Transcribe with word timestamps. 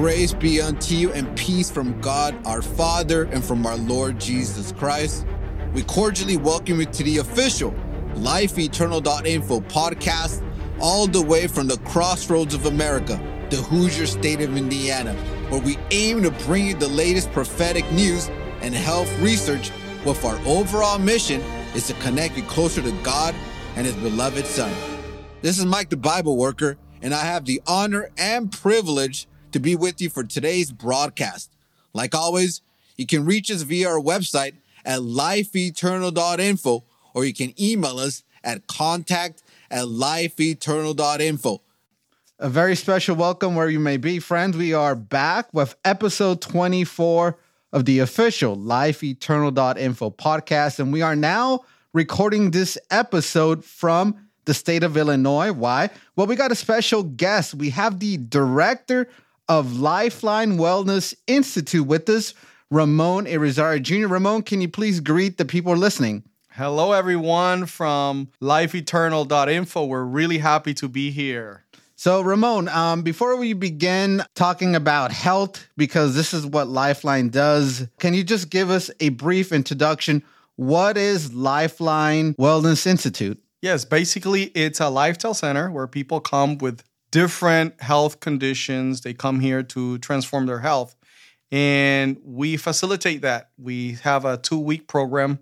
Grace 0.00 0.32
be 0.32 0.60
unto 0.60 0.94
you 0.94 1.12
and 1.12 1.36
peace 1.36 1.72
from 1.72 2.00
God 2.00 2.32
our 2.46 2.62
Father 2.62 3.24
and 3.32 3.44
from 3.44 3.66
our 3.66 3.76
Lord 3.76 4.20
Jesus 4.20 4.70
Christ. 4.70 5.26
We 5.72 5.82
cordially 5.82 6.36
welcome 6.36 6.78
you 6.78 6.86
to 6.86 7.02
the 7.02 7.18
official 7.18 7.74
lifeeternal.info 8.14 9.60
podcast, 9.62 10.40
all 10.78 11.08
the 11.08 11.20
way 11.20 11.48
from 11.48 11.66
the 11.66 11.78
crossroads 11.78 12.54
of 12.54 12.66
America, 12.66 13.20
the 13.50 13.56
Hoosier 13.56 14.06
state 14.06 14.40
of 14.40 14.56
Indiana, 14.56 15.14
where 15.48 15.60
we 15.60 15.76
aim 15.90 16.22
to 16.22 16.30
bring 16.46 16.68
you 16.68 16.74
the 16.74 16.86
latest 16.86 17.32
prophetic 17.32 17.90
news 17.90 18.30
and 18.60 18.76
health 18.76 19.12
research 19.18 19.72
with 20.04 20.24
our 20.24 20.38
overall 20.46 21.00
mission 21.00 21.40
is 21.74 21.88
to 21.88 21.94
connect 21.94 22.36
you 22.36 22.44
closer 22.44 22.80
to 22.82 22.92
God 23.02 23.34
and 23.74 23.84
his 23.84 23.96
beloved 23.96 24.46
son. 24.46 24.72
This 25.42 25.58
is 25.58 25.66
Mike 25.66 25.90
the 25.90 25.96
Bible 25.96 26.36
worker, 26.36 26.78
and 27.02 27.12
I 27.12 27.24
have 27.24 27.46
the 27.46 27.60
honor 27.66 28.10
and 28.16 28.52
privilege 28.52 29.26
to 29.52 29.60
be 29.60 29.76
with 29.76 30.00
you 30.00 30.10
for 30.10 30.24
today's 30.24 30.70
broadcast. 30.70 31.50
Like 31.92 32.14
always, 32.14 32.60
you 32.96 33.06
can 33.06 33.24
reach 33.24 33.50
us 33.50 33.62
via 33.62 33.88
our 33.88 34.00
website 34.00 34.54
at 34.84 35.02
lifeeternal.info 35.02 36.84
or 37.14 37.24
you 37.24 37.34
can 37.34 37.54
email 37.60 37.98
us 37.98 38.22
at 38.44 38.66
contact 38.66 39.42
at 39.70 39.88
lifeeternal.info. 39.88 41.60
A 42.40 42.48
very 42.48 42.76
special 42.76 43.16
welcome 43.16 43.56
where 43.56 43.68
you 43.68 43.80
may 43.80 43.96
be, 43.96 44.20
friends. 44.20 44.56
We 44.56 44.72
are 44.72 44.94
back 44.94 45.52
with 45.52 45.74
episode 45.84 46.40
24 46.40 47.36
of 47.72 47.84
the 47.84 47.98
official 47.98 48.54
lifeeternal.info 48.54 50.10
podcast, 50.12 50.78
and 50.78 50.92
we 50.92 51.02
are 51.02 51.16
now 51.16 51.60
recording 51.92 52.52
this 52.52 52.78
episode 52.90 53.64
from 53.64 54.28
the 54.44 54.54
state 54.54 54.84
of 54.84 54.96
Illinois. 54.96 55.52
Why? 55.52 55.90
Well, 56.16 56.26
we 56.26 56.36
got 56.36 56.52
a 56.52 56.54
special 56.54 57.02
guest. 57.02 57.54
We 57.54 57.70
have 57.70 57.98
the 57.98 58.16
director 58.16 59.08
of 59.48 59.78
Lifeline 59.78 60.58
Wellness 60.58 61.14
Institute 61.26 61.86
with 61.86 62.08
us, 62.08 62.34
Ramon 62.70 63.24
Irizarry 63.24 63.80
Jr. 63.80 64.06
Ramon, 64.06 64.42
can 64.42 64.60
you 64.60 64.68
please 64.68 65.00
greet 65.00 65.38
the 65.38 65.44
people 65.44 65.74
listening? 65.74 66.22
Hello, 66.50 66.92
everyone 66.92 67.66
from 67.66 68.28
lifeeternal.info. 68.42 69.84
We're 69.86 70.04
really 70.04 70.38
happy 70.38 70.74
to 70.74 70.88
be 70.88 71.10
here. 71.10 71.64
So, 71.96 72.20
Ramon, 72.20 72.68
um, 72.68 73.02
before 73.02 73.36
we 73.36 73.54
begin 73.54 74.22
talking 74.34 74.76
about 74.76 75.10
health, 75.10 75.66
because 75.76 76.14
this 76.14 76.34
is 76.34 76.46
what 76.46 76.68
Lifeline 76.68 77.30
does, 77.30 77.88
can 77.98 78.14
you 78.14 78.22
just 78.22 78.50
give 78.50 78.70
us 78.70 78.90
a 79.00 79.08
brief 79.08 79.50
introduction? 79.50 80.22
What 80.56 80.96
is 80.96 81.32
Lifeline 81.32 82.34
Wellness 82.34 82.86
Institute? 82.86 83.42
Yes, 83.62 83.84
basically, 83.84 84.44
it's 84.54 84.78
a 84.78 84.88
lifestyle 84.88 85.34
center 85.34 85.70
where 85.70 85.88
people 85.88 86.20
come 86.20 86.58
with 86.58 86.84
different 87.10 87.80
health 87.80 88.20
conditions. 88.20 89.00
They 89.00 89.14
come 89.14 89.40
here 89.40 89.62
to 89.62 89.98
transform 89.98 90.46
their 90.46 90.60
health. 90.60 90.94
And 91.50 92.18
we 92.24 92.56
facilitate 92.56 93.22
that. 93.22 93.50
We 93.58 93.92
have 94.02 94.24
a 94.24 94.36
two 94.36 94.58
week 94.58 94.86
program 94.86 95.38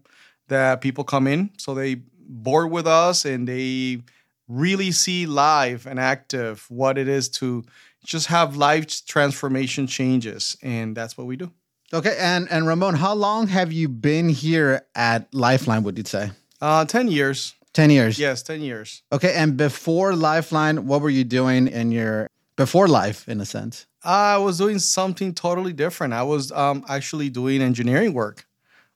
that 0.49 0.81
people 0.81 1.05
come 1.05 1.27
in. 1.27 1.51
So 1.59 1.75
they 1.75 1.97
board 2.29 2.71
with 2.71 2.87
us 2.87 3.25
and 3.25 3.47
they 3.47 4.03
really 4.49 4.93
see 4.93 5.27
live 5.27 5.87
and 5.87 5.99
active 5.99 6.65
what 6.69 6.99
it 6.99 7.09
is 7.09 7.29
to 7.29 7.65
just 8.05 8.29
have 8.29 8.57
life 8.57 9.05
transformation 9.05 9.89
changes. 9.89 10.57
And 10.63 10.97
that's 10.97 11.19
what 11.19 11.27
we 11.27 11.37
do. 11.37 11.51
Okay. 11.93 12.17
And, 12.19 12.51
and 12.51 12.67
Ramon, 12.67 12.95
how 12.95 13.15
long 13.15 13.49
have 13.49 13.73
you 13.73 13.89
been 13.89 14.29
here 14.29 14.87
at 14.95 15.33
Lifeline, 15.35 15.83
would 15.83 15.99
you 15.99 16.05
say? 16.05 16.31
Uh, 16.61 16.85
10 16.85 17.09
years. 17.09 17.56
10 17.77 17.91
years. 17.91 18.19
Yes, 18.19 18.43
10 18.43 18.63
years. 18.63 19.03
Okay. 19.13 19.35
And 19.35 19.57
before 19.57 20.17
Lifeline, 20.17 20.87
what 20.87 21.03
were 21.03 21.11
you 21.11 21.25
doing 21.25 21.69
in 21.69 21.93
your 21.93 22.31
before 22.57 22.89
life, 22.89 23.29
in 23.29 23.39
a 23.39 23.45
sense? 23.45 23.87
I 24.03 24.39
was 24.39 24.57
doing 24.57 24.79
something 24.79 25.35
totally 25.35 25.75
different. 25.75 26.15
I 26.15 26.23
was 26.23 26.51
um, 26.53 26.87
actually 26.89 27.29
doing 27.29 27.61
engineering 27.61 28.15
work, 28.15 28.47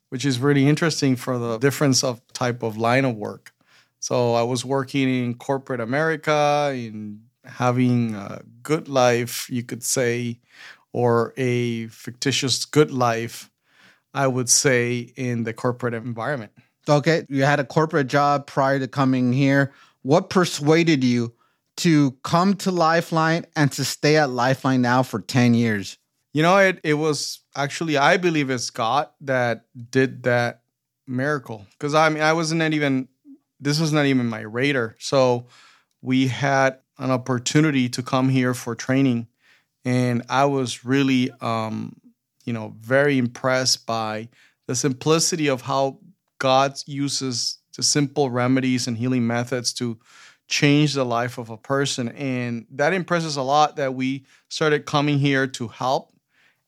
which 0.08 0.24
is 0.24 0.38
really 0.38 0.66
interesting 0.66 1.14
for 1.14 1.38
the 1.38 1.58
difference 1.58 2.02
of 2.02 2.26
type 2.32 2.62
of 2.62 2.78
line 2.78 3.04
of 3.04 3.16
work. 3.16 3.52
So 3.98 4.32
I 4.32 4.44
was 4.44 4.64
working 4.64 5.08
in 5.10 5.34
corporate 5.34 5.80
America, 5.80 6.72
in 6.74 7.20
having 7.44 8.14
a 8.14 8.40
good 8.62 8.88
life, 8.88 9.50
you 9.50 9.62
could 9.62 9.82
say, 9.82 10.40
or 10.94 11.34
a 11.36 11.88
fictitious 11.88 12.64
good 12.64 12.90
life, 12.90 13.50
I 14.14 14.26
would 14.26 14.48
say, 14.48 15.12
in 15.16 15.44
the 15.44 15.52
corporate 15.52 15.92
environment. 15.92 16.52
Okay, 16.90 17.24
you 17.28 17.44
had 17.44 17.60
a 17.60 17.64
corporate 17.64 18.08
job 18.08 18.46
prior 18.46 18.78
to 18.78 18.88
coming 18.88 19.32
here. 19.32 19.72
What 20.02 20.28
persuaded 20.28 21.04
you 21.04 21.32
to 21.78 22.12
come 22.24 22.54
to 22.56 22.70
Lifeline 22.72 23.46
and 23.54 23.70
to 23.72 23.84
stay 23.84 24.16
at 24.16 24.30
Lifeline 24.30 24.82
now 24.82 25.02
for 25.02 25.20
10 25.20 25.54
years? 25.54 25.98
You 26.32 26.42
know, 26.42 26.58
it 26.58 26.80
it 26.84 26.94
was 26.94 27.40
actually 27.56 27.96
I 27.96 28.16
believe 28.16 28.50
it's 28.50 28.70
God 28.70 29.08
that 29.22 29.66
did 29.90 30.24
that 30.24 30.62
miracle 31.06 31.66
because 31.72 31.94
I 31.94 32.08
mean 32.08 32.22
I 32.22 32.32
wasn't 32.32 32.62
even 32.74 33.08
this 33.60 33.80
was 33.80 33.92
not 33.92 34.06
even 34.06 34.26
my 34.26 34.40
radar. 34.40 34.96
So 34.98 35.46
we 36.02 36.28
had 36.28 36.78
an 36.98 37.10
opportunity 37.10 37.88
to 37.90 38.02
come 38.02 38.28
here 38.28 38.54
for 38.54 38.74
training, 38.74 39.26
and 39.84 40.22
I 40.28 40.44
was 40.44 40.84
really 40.84 41.30
um, 41.40 42.00
you 42.44 42.52
know 42.52 42.74
very 42.80 43.18
impressed 43.18 43.86
by 43.86 44.28
the 44.66 44.76
simplicity 44.76 45.48
of 45.48 45.62
how 45.62 45.98
God 46.40 46.82
uses 46.86 47.58
the 47.76 47.82
simple 47.84 48.30
remedies 48.30 48.88
and 48.88 48.96
healing 48.96 49.26
methods 49.26 49.72
to 49.74 49.98
change 50.48 50.94
the 50.94 51.04
life 51.04 51.38
of 51.38 51.50
a 51.50 51.56
person. 51.56 52.08
And 52.08 52.66
that 52.72 52.92
impresses 52.92 53.36
a 53.36 53.42
lot 53.42 53.76
that 53.76 53.94
we 53.94 54.24
started 54.48 54.86
coming 54.86 55.20
here 55.20 55.46
to 55.46 55.68
help. 55.68 56.12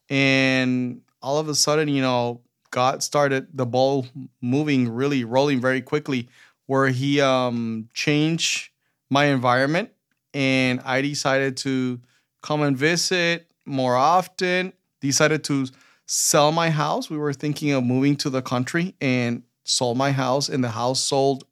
And 0.08 1.00
all 1.20 1.38
of 1.38 1.48
a 1.48 1.54
sudden, 1.54 1.88
you 1.88 2.02
know, 2.02 2.42
God 2.70 3.02
started 3.02 3.48
the 3.52 3.66
ball 3.66 4.06
moving, 4.40 4.88
really 4.88 5.24
rolling 5.24 5.60
very 5.60 5.80
quickly, 5.82 6.28
where 6.66 6.88
He 6.88 7.20
um, 7.20 7.88
changed 7.92 8.70
my 9.10 9.26
environment. 9.26 9.90
And 10.32 10.80
I 10.84 11.00
decided 11.00 11.56
to 11.58 12.00
come 12.42 12.62
and 12.62 12.76
visit 12.76 13.50
more 13.64 13.96
often, 13.96 14.72
decided 15.00 15.44
to 15.44 15.66
sell 16.06 16.52
my 16.52 16.70
house. 16.70 17.08
We 17.08 17.16
were 17.16 17.32
thinking 17.32 17.72
of 17.72 17.84
moving 17.84 18.16
to 18.16 18.30
the 18.30 18.42
country 18.42 18.94
and 19.00 19.42
sold 19.64 19.96
my 19.96 20.12
house, 20.12 20.48
and 20.48 20.62
the 20.62 20.70
house 20.70 21.00
sold 21.02 21.44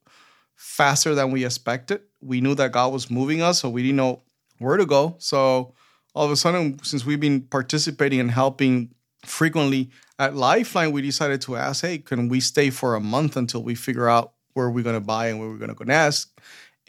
faster 0.57 1.15
than 1.15 1.31
we 1.31 1.45
expected. 1.45 2.03
We 2.21 2.41
knew 2.41 2.55
that 2.57 2.73
God 2.73 2.93
was 2.93 3.11
moving 3.11 3.43
us, 3.43 3.61
so 3.61 3.71
we 3.71 3.83
didn't 3.83 3.97
know 3.97 4.23
where 4.59 4.77
to 4.77 4.87
go. 4.87 5.17
So 5.19 5.73
all 6.15 6.27
of 6.27 6.31
a 6.31 6.37
sudden, 6.37 6.83
since 6.83 7.07
we've 7.07 7.21
been 7.21 7.43
participating 7.43 8.21
and 8.21 8.31
helping 8.31 8.95
frequently 9.25 9.91
at 10.19 10.35
Lifeline, 10.35 10.93
we 10.93 11.03
decided 11.03 11.41
to 11.43 11.57
ask, 11.57 11.83
hey, 11.83 11.99
can 11.99 12.29
we 12.29 12.41
stay 12.41 12.71
for 12.71 12.95
a 12.95 13.01
month 13.01 13.37
until 13.37 13.63
we 13.63 13.75
figure 13.75 14.09
out 14.09 14.33
where 14.55 14.69
we're 14.69 14.83
going 14.83 14.97
to 14.97 15.01
buy 15.01 15.29
and 15.29 15.39
where 15.39 15.49
we're 15.49 15.57
going 15.57 15.71
to 15.71 15.75
go 15.75 15.85
next? 15.85 16.29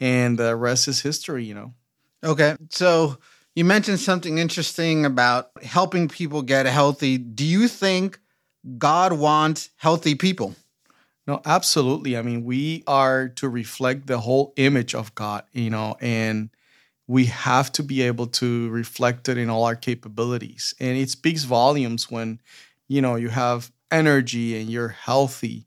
And 0.00 0.38
the 0.38 0.56
rest 0.56 0.88
is 0.88 1.00
history, 1.00 1.44
you 1.44 1.54
know. 1.54 1.72
Okay. 2.24 2.56
So 2.70 3.18
you 3.54 3.64
mentioned 3.64 4.00
something 4.00 4.38
interesting 4.38 5.04
about 5.04 5.50
helping 5.62 6.08
people 6.08 6.42
get 6.42 6.66
healthy. 6.66 7.18
Do 7.18 7.44
you 7.44 7.68
think 7.68 8.18
God 8.78 9.12
wants 9.12 9.70
healthy 9.76 10.14
people? 10.14 10.54
No, 11.26 11.40
absolutely. 11.44 12.16
I 12.16 12.22
mean, 12.22 12.44
we 12.44 12.82
are 12.86 13.28
to 13.30 13.48
reflect 13.48 14.06
the 14.06 14.18
whole 14.18 14.52
image 14.56 14.94
of 14.94 15.14
God, 15.14 15.44
you 15.52 15.70
know, 15.70 15.96
and 16.00 16.50
we 17.06 17.26
have 17.26 17.72
to 17.72 17.82
be 17.82 18.02
able 18.02 18.26
to 18.28 18.68
reflect 18.70 19.28
it 19.28 19.38
in 19.38 19.50
all 19.50 19.64
our 19.64 19.76
capabilities. 19.76 20.74
And 20.80 20.96
it 20.98 21.10
speaks 21.10 21.44
volumes 21.44 22.10
when, 22.10 22.40
you 22.88 23.02
know, 23.02 23.16
you 23.16 23.28
have 23.30 23.72
energy 23.90 24.60
and 24.60 24.70
you're 24.70 24.88
healthy 24.88 25.66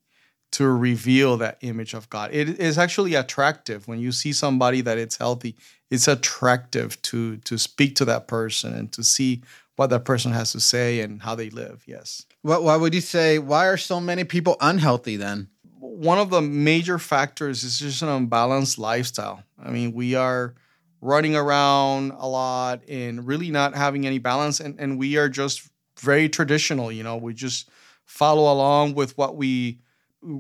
to 0.55 0.69
reveal 0.69 1.35
that 1.35 1.57
image 1.61 1.93
of 1.93 2.09
God. 2.09 2.33
It 2.33 2.59
is 2.61 2.77
actually 2.77 3.13
attractive 3.13 3.89
when 3.89 3.99
you 3.99 4.13
see 4.13 4.31
somebody 4.31 4.79
that 4.81 4.97
it's 4.97 5.17
healthy. 5.17 5.55
It's 5.91 6.07
attractive 6.07 7.01
to 7.03 7.37
to 7.37 7.57
speak 7.57 7.95
to 7.95 8.05
that 8.05 8.27
person 8.27 8.73
and 8.73 8.89
to 8.93 9.03
see 9.03 9.41
what 9.75 9.89
that 9.89 10.05
person 10.05 10.31
has 10.31 10.53
to 10.53 10.61
say 10.61 11.01
and 11.01 11.21
how 11.21 11.35
they 11.35 11.49
live. 11.49 11.83
Yes. 11.85 12.25
What, 12.41 12.63
why 12.63 12.77
would 12.77 12.93
you 12.93 13.01
say, 13.01 13.39
why 13.39 13.67
are 13.67 13.75
so 13.75 13.99
many 13.99 14.23
people 14.23 14.55
unhealthy 14.61 15.17
then? 15.17 15.49
One 15.79 16.17
of 16.17 16.29
the 16.29 16.41
major 16.41 16.97
factors 16.97 17.65
is 17.65 17.79
just 17.79 18.01
an 18.01 18.07
unbalanced 18.07 18.79
lifestyle. 18.79 19.43
I 19.61 19.71
mean, 19.71 19.91
we 19.91 20.15
are 20.15 20.55
running 21.01 21.35
around 21.35 22.11
a 22.11 22.27
lot 22.27 22.87
and 22.87 23.27
really 23.27 23.51
not 23.51 23.75
having 23.75 24.07
any 24.07 24.19
balance. 24.19 24.61
And, 24.61 24.79
and 24.79 24.97
we 24.97 25.17
are 25.17 25.27
just 25.27 25.69
very 25.99 26.29
traditional, 26.29 26.91
you 26.91 27.03
know, 27.03 27.17
we 27.17 27.33
just 27.33 27.69
follow 28.05 28.51
along 28.51 28.95
with 28.95 29.17
what 29.17 29.35
we 29.35 29.81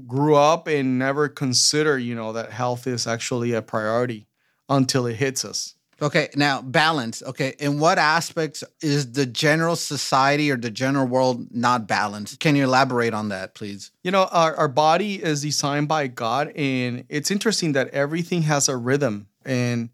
grew 0.07 0.35
up 0.35 0.67
and 0.67 0.99
never 0.99 1.27
consider, 1.29 1.97
you 1.97 2.15
know, 2.15 2.33
that 2.33 2.51
health 2.51 2.87
is 2.87 3.07
actually 3.07 3.53
a 3.53 3.61
priority 3.61 4.27
until 4.69 5.05
it 5.05 5.15
hits 5.15 5.45
us. 5.45 5.75
Okay, 6.01 6.27
now 6.35 6.61
balance. 6.61 7.23
Okay, 7.23 7.55
in 7.57 7.79
what 7.79 7.97
aspects 7.97 8.65
is 8.81 9.13
the 9.13 9.25
general 9.25 9.77
society 9.77 10.51
or 10.51 10.57
the 10.57 10.69
general 10.69 11.07
world 11.07 11.47
not 11.55 11.87
balanced? 11.87 12.41
Can 12.41 12.57
you 12.57 12.65
elaborate 12.65 13.13
on 13.13 13.29
that, 13.29 13.55
please? 13.55 13.91
You 14.03 14.11
know, 14.11 14.27
our, 14.31 14.55
our 14.55 14.67
body 14.67 15.23
is 15.23 15.41
designed 15.41 15.87
by 15.87 16.07
God, 16.07 16.51
and 16.55 17.05
it's 17.07 17.31
interesting 17.31 17.71
that 17.73 17.89
everything 17.89 18.41
has 18.41 18.67
a 18.67 18.75
rhythm, 18.75 19.27
and 19.45 19.89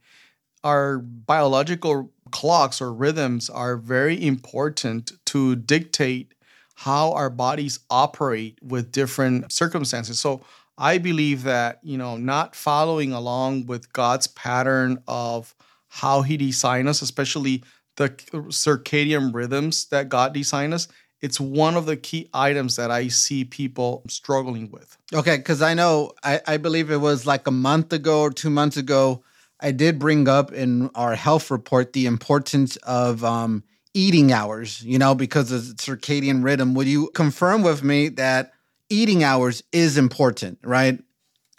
our 0.64 0.98
biological 0.98 2.12
clocks 2.32 2.82
or 2.82 2.92
rhythms 2.92 3.50
are 3.50 3.78
very 3.78 4.26
important 4.26 5.12
to 5.26 5.56
dictate 5.56 6.34
how 6.84 7.12
our 7.14 7.30
bodies 7.30 7.80
operate 7.92 8.58
with 8.64 8.92
different 8.92 9.52
circumstances. 9.52 10.20
So 10.20 10.42
I 10.80 10.98
believe 10.98 11.44
that, 11.44 11.80
you 11.84 11.96
know, 11.96 12.18
not 12.18 12.56
following 12.56 13.14
along 13.14 13.68
with 13.68 13.94
God's 13.94 14.26
pattern 14.26 14.98
of 15.08 15.54
how 15.90 16.24
he 16.24 16.38
designed 16.38 16.90
us, 16.90 17.04
especially 17.04 17.64
the 17.98 18.10
circadian 18.10 19.32
rhythms 19.32 19.86
that 19.90 20.10
God 20.10 20.34
designed 20.34 20.74
us, 20.74 20.88
it's 21.22 21.40
one 21.40 21.76
of 21.76 21.86
the 21.86 21.98
key 21.98 22.30
items 22.34 22.78
that 22.78 22.90
I 22.90 23.10
see 23.10 23.46
people 23.46 24.02
struggling 24.08 24.72
with. 24.72 24.98
Okay, 25.14 25.38
because 25.38 25.62
I 25.62 25.76
know 25.76 26.14
I, 26.24 26.42
I 26.48 26.58
believe 26.58 26.90
it 26.90 26.98
was 26.98 27.28
like 27.28 27.46
a 27.46 27.52
month 27.52 27.94
ago 27.94 28.22
or 28.22 28.32
two 28.32 28.50
months 28.50 28.78
ago, 28.78 29.24
I 29.60 29.72
did 29.72 30.00
bring 30.00 30.28
up 30.28 30.52
in 30.52 30.90
our 30.96 31.14
health 31.14 31.52
report 31.52 31.94
the 31.94 32.08
importance 32.08 32.78
of 32.78 33.24
um, 33.24 33.64
eating 33.94 34.32
hours, 34.32 34.84
you 34.84 34.98
know, 34.98 35.16
because 35.16 35.52
of 35.52 35.62
circadian 35.76 36.44
rhythm. 36.44 36.74
Would 36.76 36.88
you 36.88 37.10
confirm 37.14 37.62
with 37.62 37.84
me 37.84 38.10
that 38.10 38.54
eating 38.90 39.24
hours 39.24 39.64
is 39.72 39.98
important, 39.98 40.60
right? 40.64 41.00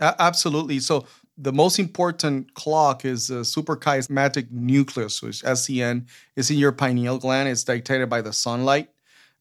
Absolutely. 0.01 0.81
So 0.81 1.07
the 1.39 1.53
most 1.53 1.79
important 1.79 2.55
clock 2.55 3.05
is 3.05 3.29
the 3.29 3.41
suprachiasmatic 3.43 4.51
nucleus, 4.51 5.23
which 5.23 5.43
SCN 5.43 6.07
is 6.37 6.51
in 6.51 6.59
your 6.59 6.73
pineal 6.73 7.19
gland. 7.19 7.49
It's 7.49 7.65
dictated 7.65 8.09
by 8.09 8.21
the 8.21 8.33
sunlight 8.33 8.89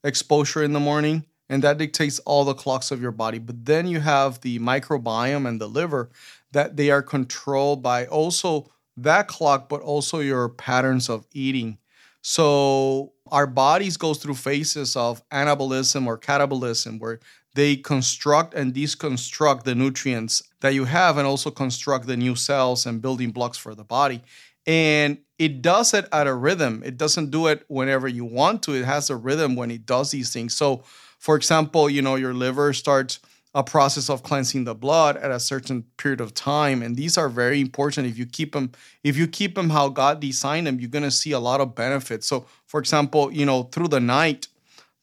exposure 0.03 0.63
in 0.63 0.73
the 0.73 0.79
morning, 0.79 1.25
and 1.49 1.63
that 1.63 1.77
dictates 1.77 2.19
all 2.19 2.43
the 2.45 2.53
clocks 2.53 2.91
of 2.91 3.01
your 3.01 3.11
body. 3.11 3.39
But 3.39 3.65
then 3.65 3.87
you 3.87 3.99
have 3.99 4.41
the 4.41 4.59
microbiome 4.59 5.47
and 5.47 5.59
the 5.59 5.67
liver 5.67 6.09
that 6.51 6.75
they 6.77 6.91
are 6.91 7.01
controlled 7.01 7.83
by 7.83 8.05
also 8.05 8.71
that 8.97 9.27
clock, 9.27 9.69
but 9.69 9.81
also 9.81 10.19
your 10.19 10.49
patterns 10.49 11.09
of 11.09 11.25
eating. 11.33 11.77
So 12.21 13.13
our 13.31 13.47
bodies 13.47 13.97
goes 13.97 14.19
through 14.19 14.35
phases 14.35 14.95
of 14.95 15.27
anabolism 15.29 16.05
or 16.05 16.17
catabolism 16.17 16.99
where 16.99 17.19
they 17.55 17.75
construct 17.75 18.53
and 18.53 18.73
deconstruct 18.73 19.63
the 19.63 19.75
nutrients 19.75 20.43
that 20.61 20.73
you 20.73 20.85
have 20.85 21.17
and 21.17 21.27
also 21.27 21.51
construct 21.51 22.07
the 22.07 22.15
new 22.15 22.35
cells 22.35 22.85
and 22.85 23.01
building 23.01 23.31
blocks 23.31 23.57
for 23.57 23.75
the 23.75 23.83
body. 23.83 24.21
And 24.65 25.17
it 25.39 25.61
does 25.61 25.93
it 25.93 26.07
at 26.11 26.27
a 26.27 26.33
rhythm. 26.33 26.83
It 26.85 26.97
doesn't 26.97 27.31
do 27.31 27.47
it 27.47 27.65
whenever 27.67 28.07
you 28.07 28.23
want 28.25 28.63
to. 28.63 28.73
It 28.73 28.85
has 28.85 29.09
a 29.09 29.15
rhythm 29.15 29.55
when 29.55 29.71
it 29.71 29.85
does 29.85 30.11
these 30.11 30.31
things. 30.31 30.53
So, 30.53 30.83
for 31.17 31.35
example, 31.35 31.89
you 31.89 32.01
know, 32.01 32.15
your 32.15 32.33
liver 32.33 32.71
starts 32.73 33.19
a 33.53 33.63
process 33.63 34.09
of 34.09 34.23
cleansing 34.23 34.63
the 34.63 34.73
blood 34.73 35.17
at 35.17 35.29
a 35.29 35.39
certain 35.39 35.83
period 35.97 36.21
of 36.21 36.33
time 36.33 36.81
and 36.81 36.95
these 36.95 37.17
are 37.17 37.27
very 37.27 37.59
important. 37.59 38.07
If 38.07 38.17
you 38.17 38.25
keep 38.25 38.53
them 38.53 38.71
if 39.03 39.17
you 39.17 39.27
keep 39.27 39.55
them 39.55 39.69
how 39.69 39.89
god 39.89 40.19
designed 40.21 40.67
them 40.67 40.79
you're 40.79 40.89
going 40.89 41.03
to 41.03 41.11
see 41.11 41.31
a 41.31 41.39
lot 41.39 41.59
of 41.59 41.75
benefits. 41.75 42.27
So 42.27 42.45
for 42.65 42.79
example 42.79 43.31
you 43.31 43.45
know 43.45 43.63
through 43.63 43.89
the 43.89 43.99
night 43.99 44.47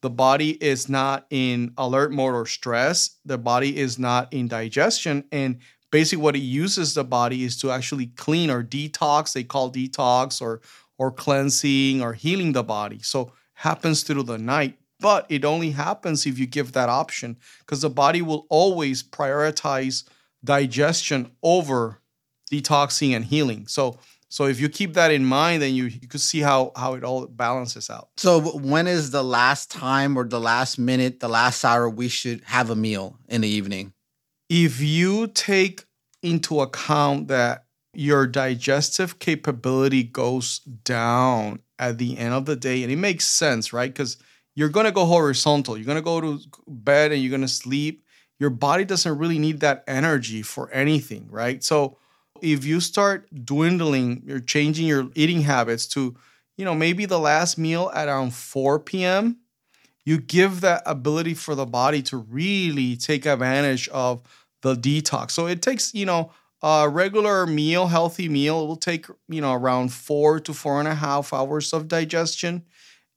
the 0.00 0.10
body 0.10 0.52
is 0.62 0.88
not 0.88 1.26
in 1.30 1.72
alert 1.76 2.12
mode 2.12 2.34
or 2.34 2.46
stress. 2.46 3.16
The 3.24 3.36
body 3.36 3.76
is 3.76 3.98
not 3.98 4.32
in 4.32 4.48
digestion 4.48 5.24
and 5.30 5.58
basically 5.90 6.22
what 6.22 6.36
it 6.36 6.40
uses 6.40 6.94
the 6.94 7.04
body 7.04 7.44
is 7.44 7.58
to 7.60 7.70
actually 7.70 8.06
clean 8.06 8.50
or 8.50 8.62
detox. 8.62 9.32
They 9.32 9.44
call 9.44 9.70
detox 9.70 10.40
or 10.40 10.60
or 10.96 11.12
cleansing 11.12 12.02
or 12.02 12.14
healing 12.14 12.52
the 12.52 12.64
body. 12.64 13.00
So 13.02 13.32
happens 13.54 14.04
through 14.04 14.22
the 14.22 14.38
night 14.38 14.77
but 15.00 15.26
it 15.28 15.44
only 15.44 15.70
happens 15.70 16.26
if 16.26 16.38
you 16.38 16.46
give 16.46 16.72
that 16.72 16.88
option 16.88 17.36
because 17.60 17.82
the 17.82 17.90
body 17.90 18.22
will 18.22 18.46
always 18.48 19.02
prioritize 19.02 20.04
digestion 20.44 21.30
over 21.42 22.00
detoxing 22.50 23.14
and 23.14 23.24
healing. 23.24 23.66
So 23.66 23.98
so 24.30 24.44
if 24.44 24.60
you 24.60 24.68
keep 24.68 24.92
that 24.94 25.10
in 25.10 25.24
mind 25.24 25.62
then 25.62 25.74
you 25.74 25.84
you 25.84 26.08
could 26.08 26.20
see 26.20 26.40
how 26.40 26.72
how 26.76 26.94
it 26.94 27.04
all 27.04 27.26
balances 27.26 27.90
out. 27.90 28.08
So 28.16 28.40
when 28.40 28.86
is 28.86 29.10
the 29.10 29.24
last 29.24 29.70
time 29.70 30.16
or 30.16 30.24
the 30.24 30.40
last 30.40 30.78
minute 30.78 31.20
the 31.20 31.28
last 31.28 31.64
hour 31.64 31.88
we 31.88 32.08
should 32.08 32.42
have 32.44 32.70
a 32.70 32.76
meal 32.76 33.16
in 33.28 33.42
the 33.42 33.48
evening? 33.48 33.92
If 34.48 34.80
you 34.80 35.28
take 35.28 35.84
into 36.22 36.60
account 36.60 37.28
that 37.28 37.64
your 37.94 38.26
digestive 38.26 39.18
capability 39.18 40.02
goes 40.02 40.60
down 40.60 41.60
at 41.78 41.98
the 41.98 42.18
end 42.18 42.34
of 42.34 42.44
the 42.44 42.56
day 42.56 42.82
and 42.82 42.92
it 42.92 42.96
makes 42.96 43.26
sense 43.26 43.72
right? 43.72 43.92
Because 43.92 44.16
you're 44.58 44.68
to 44.86 44.92
go 44.92 45.04
horizontal 45.04 45.76
you're 45.76 45.86
to 45.94 46.02
go 46.02 46.20
to 46.20 46.40
bed 46.66 47.12
and 47.12 47.22
you're 47.22 47.30
to 47.38 47.48
sleep 47.48 48.04
your 48.38 48.50
body 48.50 48.84
doesn't 48.84 49.18
really 49.18 49.38
need 49.38 49.60
that 49.60 49.84
energy 49.86 50.42
for 50.42 50.70
anything 50.70 51.26
right 51.30 51.62
so 51.62 51.96
if 52.40 52.64
you 52.64 52.80
start 52.80 53.28
dwindling 53.44 54.22
you're 54.24 54.40
changing 54.40 54.86
your 54.86 55.08
eating 55.14 55.42
habits 55.42 55.86
to 55.86 56.16
you 56.56 56.64
know 56.64 56.74
maybe 56.74 57.04
the 57.04 57.18
last 57.18 57.58
meal 57.58 57.90
at 57.94 58.08
around 58.08 58.34
4 58.34 58.78
p.m 58.80 59.38
you 60.08 60.16
give 60.18 60.62
that 60.62 60.82
ability 60.86 61.34
for 61.34 61.54
the 61.54 61.66
body 61.66 62.00
to 62.00 62.16
really 62.16 62.96
take 62.96 63.26
advantage 63.26 63.88
of 63.88 64.22
the 64.62 64.74
detox. 64.74 65.32
So 65.32 65.46
it 65.46 65.60
takes, 65.60 65.94
you 65.94 66.06
know, 66.06 66.32
a 66.62 66.88
regular 66.88 67.46
meal, 67.46 67.86
healthy 67.86 68.28
meal, 68.28 68.62
it 68.62 68.66
will 68.66 68.76
take, 68.76 69.04
you 69.28 69.42
know, 69.42 69.52
around 69.52 69.92
four 69.92 70.40
to 70.40 70.54
four 70.54 70.78
and 70.78 70.88
a 70.88 70.94
half 70.94 71.34
hours 71.34 71.74
of 71.74 71.88
digestion. 71.88 72.64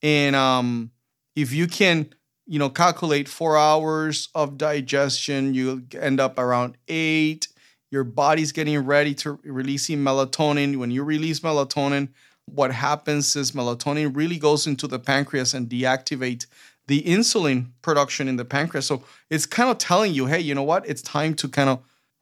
And 0.04 0.36
um, 0.36 0.92
if 1.36 1.54
you 1.54 1.68
can, 1.68 2.14
you 2.46 2.60
know, 2.60 2.70
calculate 2.70 3.28
four 3.28 3.58
hours 3.58 4.30
of 4.36 4.58
digestion, 4.58 5.54
you 5.54 5.86
end 6.00 6.20
up 6.20 6.38
around 6.38 6.78
eight. 6.88 7.48
Your 7.92 8.04
body's 8.04 8.52
getting 8.52 8.78
ready 8.80 9.14
to 9.16 9.40
releasing 9.44 10.00
melatonin. 10.00 10.78
When 10.78 10.92
you 10.92 11.04
release 11.04 11.42
melatonin, 11.42 12.10
what 12.46 12.72
happens 12.72 13.36
is 13.36 13.52
melatonin 13.52 14.16
really 14.16 14.38
goes 14.38 14.68
into 14.68 14.88
the 14.88 15.00
pancreas 15.00 15.54
and 15.54 15.70
deactivate 15.70 16.46
the 16.88 17.02
insulin 17.04 17.68
production 17.82 18.28
in 18.28 18.36
the 18.36 18.46
pancreas. 18.46 18.86
So 18.86 19.04
it's 19.30 19.46
kind 19.46 19.70
of 19.70 19.78
telling 19.78 20.14
you, 20.14 20.26
hey, 20.26 20.40
you 20.40 20.56
know 20.56 20.64
what? 20.64 20.88
It's 20.88 21.02
time 21.02 21.34
to 21.36 21.48
kind 21.48 21.70
of 21.70 21.80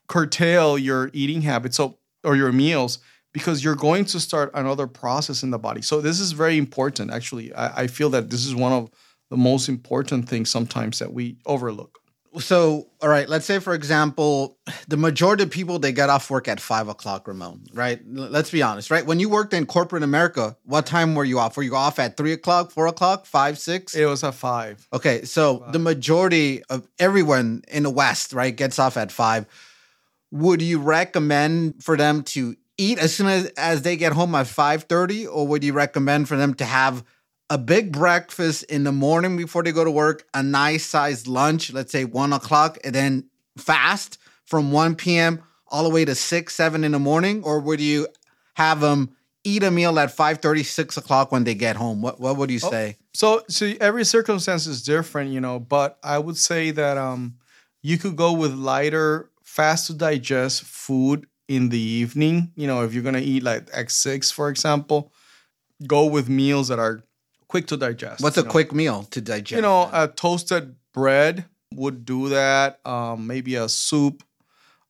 curtail 0.07 0.77
your 0.77 1.09
eating 1.13 1.43
habits 1.43 1.77
so 1.77 1.97
or 2.23 2.35
your 2.35 2.51
meals 2.51 2.99
because 3.33 3.63
you're 3.63 3.75
going 3.75 4.05
to 4.05 4.19
start 4.19 4.51
another 4.53 4.87
process 4.87 5.43
in 5.43 5.51
the 5.51 5.59
body. 5.59 5.81
So 5.81 6.01
this 6.01 6.19
is 6.19 6.31
very 6.31 6.57
important. 6.57 7.11
Actually, 7.11 7.53
I, 7.53 7.83
I 7.83 7.87
feel 7.87 8.09
that 8.11 8.29
this 8.29 8.45
is 8.45 8.55
one 8.55 8.71
of 8.71 8.89
the 9.29 9.37
most 9.37 9.69
important 9.69 10.27
things 10.27 10.49
sometimes 10.49 10.99
that 10.99 11.13
we 11.13 11.37
overlook. 11.45 11.99
So 12.37 12.87
all 13.01 13.09
right 13.09 13.27
let's 13.27 13.45
say 13.45 13.57
for 13.57 13.73
example 13.73 14.59
the 14.87 14.97
majority 14.97 15.43
of 15.43 15.49
people 15.49 15.79
they 15.79 15.91
get 15.91 16.09
off 16.09 16.29
work 16.29 16.47
at 16.47 16.59
five 16.59 16.87
o'clock 16.87 17.27
ramon 17.27 17.65
right? 17.73 17.99
Let's 18.05 18.51
be 18.51 18.61
honest 18.61 18.91
right? 18.91 19.03
When 19.03 19.19
you 19.19 19.29
worked 19.29 19.51
in 19.51 19.65
corporate 19.65 20.03
america 20.03 20.55
what 20.63 20.85
time 20.85 21.15
were 21.15 21.23
you 21.23 21.39
off? 21.39 21.57
Were 21.57 21.63
you 21.63 21.75
off 21.75 21.97
at 21.97 22.17
three 22.17 22.33
o'clock 22.33 22.69
four 22.69 22.85
o'clock 22.85 23.25
five 23.25 23.57
six? 23.57 23.95
It 23.95 24.05
was 24.05 24.23
at 24.23 24.35
five. 24.35 24.87
Okay 24.93 25.23
so 25.23 25.59
five. 25.59 25.73
the 25.73 25.79
majority 25.79 26.61
of 26.69 26.87
everyone 26.99 27.63
in 27.67 27.81
the 27.81 27.89
west 27.89 28.31
right 28.31 28.55
gets 28.55 28.77
off 28.77 28.95
at 28.95 29.11
five. 29.11 29.47
Would 30.31 30.61
you 30.61 30.77
recommend 30.77 31.83
for 31.83 31.97
them 31.97 32.21
to 32.25 32.55
eat 32.79 32.97
as 32.97 33.13
soon 33.13 33.27
as, 33.27 33.45
as 33.57 33.81
they 33.81 33.97
get 33.97 34.13
home 34.13 34.33
at 34.33 34.47
5.30 34.47 35.27
or 35.31 35.45
would 35.45 35.63
you 35.63 35.73
recommend 35.73 36.27
for 36.27 36.37
them 36.37 36.53
to 36.55 36.65
have 36.65 37.03
a 37.49 37.57
big 37.57 37.91
breakfast 37.91 38.63
in 38.63 38.83
the 38.83 38.91
morning 38.91 39.35
before 39.35 39.63
they 39.63 39.71
go 39.71 39.83
to 39.83 39.91
work, 39.91 40.25
a 40.33 40.41
nice 40.41 40.85
sized 40.85 41.27
lunch, 41.27 41.73
let's 41.73 41.91
say 41.91 42.05
one 42.05 42.31
o'clock, 42.31 42.77
and 42.83 42.95
then 42.95 43.25
fast 43.57 44.17
from 44.45 44.71
1 44.71 44.95
p.m. 44.95 45.43
all 45.67 45.83
the 45.83 45.89
way 45.89 46.05
to 46.05 46.15
6, 46.15 46.55
7 46.55 46.83
in 46.83 46.91
the 46.91 46.99
morning? 46.99 47.43
Or 47.43 47.59
would 47.59 47.81
you 47.81 48.07
have 48.55 48.79
them 48.79 49.15
eat 49.43 49.63
a 49.63 49.71
meal 49.71 49.97
at 49.99 50.11
5 50.11 50.37
30, 50.37 50.63
6 50.63 50.97
o'clock 50.97 51.31
when 51.31 51.43
they 51.43 51.55
get 51.55 51.75
home? 51.75 52.01
What, 52.01 52.19
what 52.19 52.37
would 52.37 52.51
you 52.51 52.59
oh, 52.63 52.69
say? 52.69 52.97
So, 53.13 53.43
so 53.49 53.73
every 53.81 54.05
circumstance 54.05 54.67
is 54.67 54.83
different, 54.83 55.31
you 55.31 55.41
know, 55.41 55.59
but 55.59 55.97
I 56.03 56.19
would 56.19 56.37
say 56.37 56.71
that 56.71 56.97
um, 56.97 57.35
you 57.81 57.97
could 57.97 58.15
go 58.15 58.31
with 58.31 58.53
lighter, 58.53 59.31
fast 59.41 59.87
to 59.87 59.93
digest 59.95 60.63
food 60.63 61.25
in 61.49 61.69
the 61.69 61.79
evening. 61.79 62.53
You 62.55 62.67
know, 62.67 62.83
if 62.83 62.93
you're 62.93 63.03
going 63.03 63.15
to 63.15 63.21
eat 63.21 63.43
like 63.43 63.69
X6, 63.71 64.31
for 64.31 64.49
example, 64.49 65.11
go 65.85 66.05
with 66.05 66.29
meals 66.29 66.69
that 66.69 66.79
are 66.79 67.03
quick 67.49 67.67
to 67.67 67.75
digest. 67.75 68.23
What's 68.23 68.37
a 68.37 68.43
know? 68.43 68.49
quick 68.49 68.71
meal 68.71 69.03
to 69.11 69.19
digest? 69.19 69.57
You 69.57 69.63
know, 69.63 69.89
a 69.91 70.07
toasted 70.07 70.75
bread 70.93 71.45
would 71.73 72.05
do 72.05 72.29
that. 72.29 72.79
Um, 72.85 73.27
maybe 73.27 73.55
a 73.55 73.67
soup. 73.67 74.23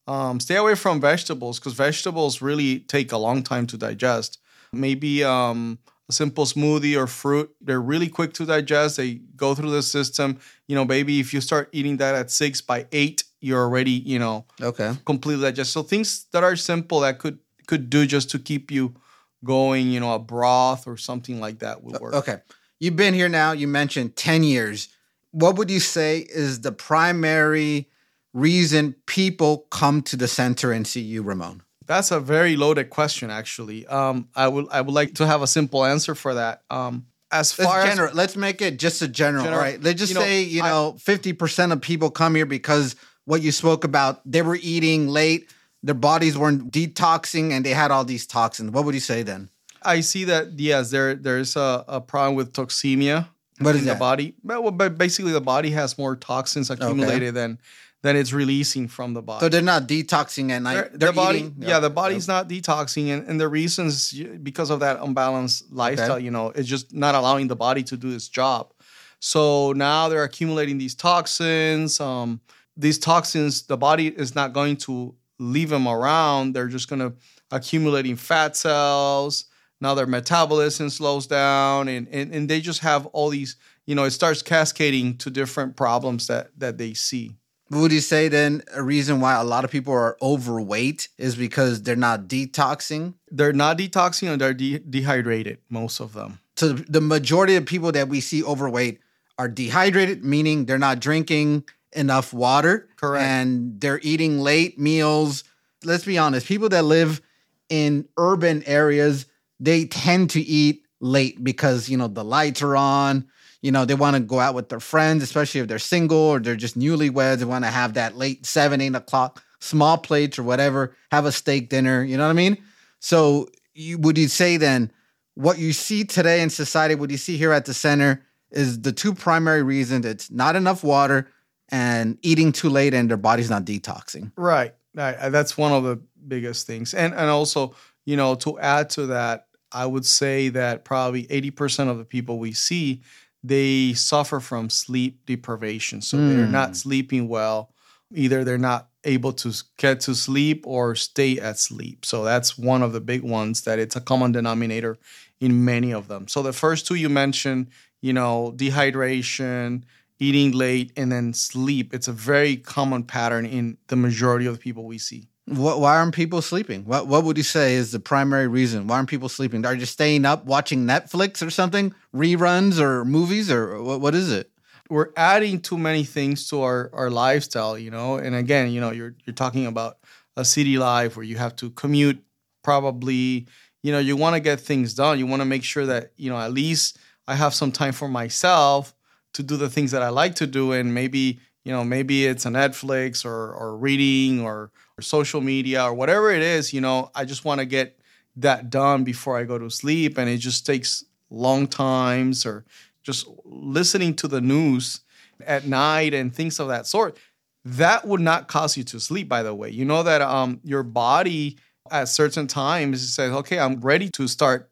Um, 0.05 0.39
stay 0.39 0.55
away 0.55 0.75
from 0.75 0.99
vegetables 0.99 1.59
because 1.59 1.73
vegetables 1.73 2.41
really 2.41 2.79
take 2.79 3.11
a 3.11 3.17
long 3.17 3.41
time 3.41 3.65
to 3.67 3.77
digest. 3.77 4.39
Maybe 4.73 5.23
um, 5.23 5.79
a 6.09 6.11
simple 6.11 6.45
smoothie 6.45 6.97
or 6.97 7.07
fruit. 7.07 7.55
They're 7.61 7.81
really 7.81 8.09
quick 8.09 8.33
to 8.33 8.45
digest. 8.45 8.97
They 8.97 9.21
go 9.35 9.55
through 9.55 9.71
the 9.71 9.83
system. 9.83 10.39
You 10.67 10.75
know, 10.75 10.83
maybe 10.83 11.19
if 11.19 11.33
you 11.33 11.41
start 11.41 11.69
eating 11.71 11.97
that 11.97 12.15
at 12.15 12.31
six 12.31 12.59
by 12.59 12.87
eight, 12.91 13.23
you're 13.41 13.61
already, 13.61 13.91
you 13.91 14.19
know, 14.19 14.45
okay, 14.61 14.93
completely 15.05 15.43
digest. 15.43 15.71
So 15.71 15.83
things 15.83 16.25
that 16.31 16.43
are 16.43 16.55
simple 16.55 17.01
that 17.01 17.19
could 17.19 17.39
could 17.67 17.89
do 17.89 18.05
just 18.05 18.29
to 18.31 18.39
keep 18.39 18.71
you 18.71 18.95
going, 19.43 19.89
you 19.89 19.99
know, 19.99 20.13
a 20.13 20.19
broth 20.19 20.87
or 20.87 20.97
something 20.97 21.39
like 21.39 21.59
that 21.59 21.83
would 21.83 21.99
work. 22.01 22.13
Okay. 22.13 22.37
You've 22.79 22.95
been 22.95 23.13
here 23.13 23.29
now, 23.29 23.51
you 23.51 23.67
mentioned 23.67 24.15
10 24.15 24.43
years. 24.43 24.89
What 25.31 25.57
would 25.57 25.69
you 25.69 25.79
say 25.79 26.19
is 26.19 26.61
the 26.61 26.71
primary 26.71 27.89
reason 28.33 28.95
people 29.05 29.67
come 29.69 30.01
to 30.03 30.15
the 30.15 30.27
center 30.27 30.71
and 30.71 30.87
see 30.87 31.01
you, 31.01 31.21
Ramon? 31.21 31.61
That's 31.85 32.11
a 32.11 32.19
very 32.19 32.55
loaded 32.55 32.89
question, 32.89 33.29
actually. 33.29 33.85
Um, 33.87 34.29
I 34.35 34.47
would 34.47 34.67
I 34.71 34.81
would 34.81 34.93
like 34.93 35.15
to 35.15 35.27
have 35.27 35.41
a 35.41 35.47
simple 35.47 35.83
answer 35.85 36.15
for 36.15 36.35
that. 36.35 36.63
Um, 36.69 37.07
as 37.31 37.57
Let's 37.57 37.71
far 37.71 37.85
general. 37.85 38.09
as 38.09 38.15
Let's 38.15 38.35
make 38.35 38.61
it 38.61 38.79
just 38.79 39.01
a 39.01 39.07
general. 39.07 39.43
General. 39.43 39.61
Right. 39.61 39.81
Let's 39.81 39.99
just 39.99 40.13
You 40.13 40.19
know, 40.19 40.21
say 40.21 40.41
you 40.43 40.63
know 40.63 40.95
fifty 40.99 41.33
percent 41.33 41.71
of 41.71 41.81
people 41.81 42.09
come 42.11 42.35
here 42.35 42.45
because 42.45 42.95
what 43.29 43.43
you 43.43 43.51
spoke 43.51 43.83
about. 43.83 44.13
They 44.25 44.41
were 44.41 44.57
eating 44.59 45.07
late. 45.07 45.53
Their 45.83 45.93
bodies 46.09 46.35
weren't 46.35 46.71
detoxing, 46.71 47.51
and 47.53 47.63
they 47.63 47.75
had 47.75 47.91
all 47.91 48.03
these 48.03 48.25
toxins. 48.25 48.71
What 48.71 48.85
would 48.85 48.95
you 48.95 48.99
say 49.13 49.21
then? 49.23 49.49
I 49.83 50.01
see 50.01 50.23
that 50.25 50.59
yes, 50.59 50.89
there 50.89 51.13
there's 51.13 51.55
a, 51.55 51.85
a 51.87 52.01
problem 52.01 52.35
with 52.35 52.53
toxemia. 52.53 53.27
What 53.59 53.75
is 53.75 53.81
in 53.81 53.87
the 53.87 53.95
body? 53.95 54.33
But, 54.43 54.63
well, 54.63 54.71
but 54.71 54.97
basically, 54.97 55.31
the 55.31 55.41
body 55.55 55.69
has 55.71 55.97
more 55.97 56.15
toxins 56.15 56.69
accumulated 56.71 57.35
than 57.35 57.59
than 58.01 58.15
it's 58.15 58.33
releasing 58.33 58.87
from 58.87 59.13
the 59.13 59.21
body. 59.21 59.41
So 59.45 59.49
they're 59.49 59.61
not 59.61 59.87
detoxing 59.87 60.49
at 60.51 60.61
night. 60.61 60.73
They're- 60.73 60.91
They're, 60.99 61.09
the 61.09 61.13
body, 61.25 61.39
eating. 61.39 61.55
yeah, 61.59 61.79
the 61.81 61.89
body's 61.89 62.27
not 62.27 62.47
detoxing, 62.49 63.09
and, 63.13 63.27
and 63.27 63.39
the 63.39 63.47
reasons 63.49 64.11
because 64.41 64.69
of 64.71 64.79
that 64.79 64.95
unbalanced 65.01 65.71
lifestyle, 65.71 66.17
you 66.19 66.31
know, 66.31 66.45
it's 66.55 66.67
just 66.75 66.93
not 66.93 67.13
allowing 67.15 67.47
the 67.47 67.57
body 67.57 67.83
to 67.83 67.95
do 67.97 68.09
its 68.15 68.27
job. 68.29 68.71
So 69.19 69.73
now 69.73 70.07
they're 70.09 70.23
accumulating 70.23 70.77
these 70.79 70.95
toxins. 70.95 71.99
Um, 71.99 72.39
these 72.79 72.97
toxins, 72.97 73.63
the 73.63 73.77
body 73.77 74.07
is 74.07 74.33
not 74.35 74.53
going 74.53 74.77
to 74.77 75.13
leave 75.37 75.69
them 75.69 75.87
around. 75.87 76.53
They're 76.53 76.67
just 76.67 76.89
going 76.89 76.99
to 76.99 77.13
accumulate 77.51 78.05
in 78.05 78.15
fat 78.15 78.55
cells. 78.55 79.45
Now 79.81 79.93
their 79.93 80.07
metabolism 80.07 80.89
slows 80.89 81.27
down, 81.27 81.87
and, 81.87 82.07
and 82.09 82.33
and 82.33 82.49
they 82.49 82.59
just 82.59 82.79
have 82.81 83.05
all 83.07 83.29
these. 83.29 83.55
You 83.85 83.95
know, 83.95 84.03
it 84.03 84.11
starts 84.11 84.41
cascading 84.41 85.17
to 85.17 85.29
different 85.29 85.75
problems 85.75 86.27
that 86.27 86.51
that 86.57 86.77
they 86.77 86.93
see. 86.93 87.35
Would 87.71 87.91
you 87.91 87.99
say 88.01 88.29
then 88.29 88.63
a 88.73 88.81
reason 88.81 89.21
why 89.21 89.35
a 89.35 89.43
lot 89.43 89.63
of 89.63 89.71
people 89.71 89.93
are 89.93 90.17
overweight 90.21 91.07
is 91.17 91.35
because 91.35 91.83
they're 91.83 91.95
not 91.95 92.27
detoxing? 92.27 93.13
They're 93.29 93.53
not 93.53 93.77
detoxing, 93.77 94.31
and 94.31 94.41
they're 94.41 94.53
de- 94.53 94.79
dehydrated. 94.79 95.59
Most 95.69 95.99
of 95.99 96.13
them. 96.13 96.39
So 96.57 96.73
the 96.73 97.01
majority 97.01 97.55
of 97.55 97.65
people 97.65 97.91
that 97.93 98.09
we 98.09 98.21
see 98.21 98.43
overweight 98.43 98.99
are 99.37 99.47
dehydrated, 99.47 100.25
meaning 100.25 100.65
they're 100.65 100.77
not 100.77 100.99
drinking 100.99 101.63
enough 101.93 102.33
water. 102.33 102.87
Correct. 102.95 103.23
And 103.23 103.79
they're 103.79 103.99
eating 104.03 104.39
late 104.39 104.79
meals. 104.79 105.43
Let's 105.83 106.05
be 106.05 106.17
honest, 106.17 106.47
people 106.47 106.69
that 106.69 106.83
live 106.83 107.21
in 107.69 108.07
urban 108.17 108.63
areas, 108.65 109.25
they 109.59 109.85
tend 109.85 110.31
to 110.31 110.41
eat 110.41 110.85
late 110.99 111.43
because, 111.43 111.89
you 111.89 111.97
know, 111.97 112.07
the 112.07 112.23
lights 112.23 112.61
are 112.61 112.75
on. 112.75 113.27
You 113.61 113.71
know, 113.71 113.83
they 113.85 113.95
want 113.95 114.15
to 114.15 114.21
go 114.21 114.39
out 114.39 114.55
with 114.55 114.69
their 114.69 114.79
friends, 114.79 115.21
especially 115.21 115.61
if 115.61 115.67
they're 115.67 115.79
single 115.79 116.17
or 116.17 116.39
they're 116.39 116.55
just 116.55 116.79
newlyweds. 116.79 117.37
They 117.37 117.45
want 117.45 117.65
to 117.65 117.71
have 117.71 117.95
that 117.95 118.15
late 118.15 118.45
seven, 118.45 118.79
eight 118.79 118.95
o'clock 118.95 119.43
small 119.59 119.97
plates 119.97 120.39
or 120.39 120.43
whatever, 120.43 120.95
have 121.11 121.25
a 121.25 121.31
steak 121.31 121.69
dinner. 121.69 122.03
You 122.03 122.17
know 122.17 122.23
what 122.23 122.29
I 122.29 122.33
mean? 122.33 122.57
So, 122.99 123.49
you, 123.73 123.97
would 123.97 124.17
you 124.17 124.27
say 124.27 124.57
then 124.57 124.91
what 125.35 125.57
you 125.57 125.73
see 125.73 126.03
today 126.03 126.41
in 126.41 126.49
society, 126.49 126.95
what 126.95 127.11
you 127.11 127.17
see 127.17 127.37
here 127.37 127.51
at 127.51 127.65
the 127.65 127.73
center, 127.73 128.25
is 128.51 128.81
the 128.81 128.91
two 128.91 129.13
primary 129.13 129.61
reasons 129.61 130.05
it's 130.05 130.31
not 130.31 130.55
enough 130.55 130.83
water 130.83 131.27
and 131.69 132.17
eating 132.21 132.51
too 132.51 132.69
late 132.69 132.93
and 132.93 133.09
their 133.09 133.17
body's 133.17 133.49
not 133.49 133.65
detoxing. 133.65 134.31
Right. 134.35 134.73
Right. 134.95 135.15
Uh, 135.15 135.29
That's 135.29 135.57
one 135.57 135.71
of 135.71 135.83
the 135.83 136.01
biggest 136.27 136.67
things. 136.67 136.93
And 136.93 137.13
and 137.13 137.29
also, 137.29 137.75
you 138.05 138.17
know, 138.17 138.35
to 138.35 138.59
add 138.59 138.89
to 138.91 139.07
that, 139.07 139.47
I 139.71 139.85
would 139.85 140.05
say 140.05 140.49
that 140.49 140.83
probably 140.83 141.25
80% 141.27 141.89
of 141.89 141.97
the 141.97 142.05
people 142.05 142.39
we 142.39 142.53
see, 142.53 143.01
they 143.43 143.93
suffer 143.93 144.39
from 144.39 144.69
sleep 144.69 145.25
deprivation. 145.25 146.01
So 146.01 146.17
they're 146.17 146.47
Mm. 146.47 146.51
not 146.51 146.75
sleeping 146.75 147.27
well. 147.27 147.71
Either 148.13 148.43
they're 148.43 148.57
not 148.57 148.89
able 149.03 149.31
to 149.31 149.53
get 149.77 149.99
to 150.01 150.15
sleep 150.15 150.63
or 150.67 150.95
stay 150.95 151.39
at 151.39 151.59
sleep. 151.59 152.03
So 152.03 152.23
that's 152.25 152.57
one 152.57 152.81
of 152.81 152.91
the 152.91 152.99
big 152.99 153.21
ones 153.21 153.61
that 153.61 153.77
it's 153.79 153.95
a 153.95 154.01
common 154.01 154.31
denominator 154.31 154.97
in 155.39 155.63
many 155.63 155.93
of 155.93 156.07
them. 156.07 156.27
So 156.27 156.41
the 156.41 156.51
first 156.51 156.87
two 156.87 156.95
you 156.95 157.07
mentioned, 157.07 157.67
you 158.01 158.11
know, 158.11 158.53
dehydration, 158.57 159.83
eating 160.19 160.51
late, 160.51 160.91
and 160.97 161.11
then 161.11 161.33
sleep. 161.33 161.93
It's 161.93 162.07
a 162.07 162.13
very 162.13 162.57
common 162.57 163.03
pattern 163.03 163.45
in 163.45 163.77
the 163.87 163.95
majority 163.95 164.45
of 164.45 164.53
the 164.53 164.59
people 164.59 164.83
we 164.83 164.97
see. 164.97 165.27
What, 165.45 165.79
why 165.79 165.97
aren't 165.97 166.13
people 166.13 166.41
sleeping? 166.41 166.85
What 166.85 167.07
What 167.07 167.23
would 167.23 167.37
you 167.37 167.43
say 167.43 167.73
is 167.73 167.91
the 167.91 167.99
primary 167.99 168.47
reason? 168.47 168.85
Why 168.85 168.97
aren't 168.97 169.09
people 169.09 169.29
sleeping? 169.29 169.65
Are 169.65 169.73
you 169.73 169.85
staying 169.85 170.25
up 170.25 170.45
watching 170.45 170.85
Netflix 170.85 171.45
or 171.45 171.49
something, 171.49 171.93
reruns 172.13 172.79
or 172.79 173.03
movies, 173.03 173.49
or 173.49 173.81
what, 173.81 174.01
what 174.01 174.13
is 174.13 174.31
it? 174.31 174.51
We're 174.89 175.09
adding 175.15 175.61
too 175.61 175.77
many 175.77 176.03
things 176.03 176.47
to 176.49 176.61
our, 176.61 176.89
our 176.93 177.09
lifestyle, 177.09 177.77
you 177.77 177.89
know. 177.89 178.17
And 178.17 178.35
again, 178.35 178.71
you 178.71 178.81
know, 178.81 178.91
you're 178.91 179.15
you're 179.25 179.33
talking 179.33 179.65
about 179.65 179.97
a 180.35 180.45
city 180.45 180.77
life 180.77 181.15
where 181.15 181.25
you 181.25 181.37
have 181.37 181.55
to 181.57 181.71
commute 181.71 182.23
probably, 182.63 183.47
you 183.81 183.91
know, 183.91 183.99
you 183.99 184.15
want 184.15 184.35
to 184.35 184.39
get 184.39 184.59
things 184.59 184.93
done. 184.93 185.17
You 185.17 185.25
want 185.25 185.41
to 185.41 185.45
make 185.45 185.63
sure 185.63 185.85
that, 185.85 186.11
you 186.15 186.29
know, 186.29 186.37
at 186.37 186.51
least 186.51 186.97
I 187.27 187.35
have 187.35 187.53
some 187.53 187.71
time 187.71 187.93
for 187.93 188.07
myself 188.07 188.93
to 189.33 189.43
do 189.43 189.57
the 189.57 189.69
things 189.69 189.91
that 189.91 190.01
I 190.01 190.09
like 190.09 190.35
to 190.35 190.47
do 190.47 190.71
and 190.71 190.93
maybe, 190.93 191.39
you 191.63 191.71
know, 191.71 191.83
maybe 191.83 192.25
it's 192.25 192.45
a 192.45 192.49
Netflix 192.49 193.25
or 193.25 193.53
or 193.53 193.77
reading 193.77 194.41
or, 194.41 194.71
or 194.97 195.01
social 195.01 195.41
media 195.41 195.83
or 195.83 195.93
whatever 195.93 196.31
it 196.31 196.41
is, 196.41 196.73
you 196.73 196.81
know, 196.81 197.11
I 197.15 197.25
just 197.25 197.45
want 197.45 197.59
to 197.59 197.65
get 197.65 197.99
that 198.35 198.69
done 198.69 199.03
before 199.03 199.37
I 199.37 199.43
go 199.43 199.57
to 199.57 199.69
sleep 199.69 200.17
and 200.17 200.29
it 200.29 200.37
just 200.37 200.65
takes 200.65 201.03
long 201.29 201.67
times 201.67 202.45
or 202.45 202.65
just 203.03 203.27
listening 203.45 204.15
to 204.15 204.27
the 204.27 204.41
news 204.41 205.01
at 205.45 205.65
night 205.65 206.13
and 206.13 206.33
things 206.33 206.59
of 206.59 206.67
that 206.69 206.87
sort. 206.87 207.17
That 207.65 208.07
would 208.07 208.21
not 208.21 208.47
cause 208.47 208.77
you 208.77 208.83
to 208.85 208.99
sleep 208.99 209.27
by 209.29 209.43
the 209.43 209.53
way. 209.53 209.69
You 209.69 209.85
know 209.85 210.03
that 210.03 210.21
um 210.21 210.59
your 210.63 210.83
body 210.83 211.57
at 211.91 212.07
certain 212.07 212.47
times 212.47 213.13
says 213.13 213.31
okay 213.31 213.59
i'm 213.59 213.79
ready 213.81 214.09
to 214.09 214.27
start 214.27 214.71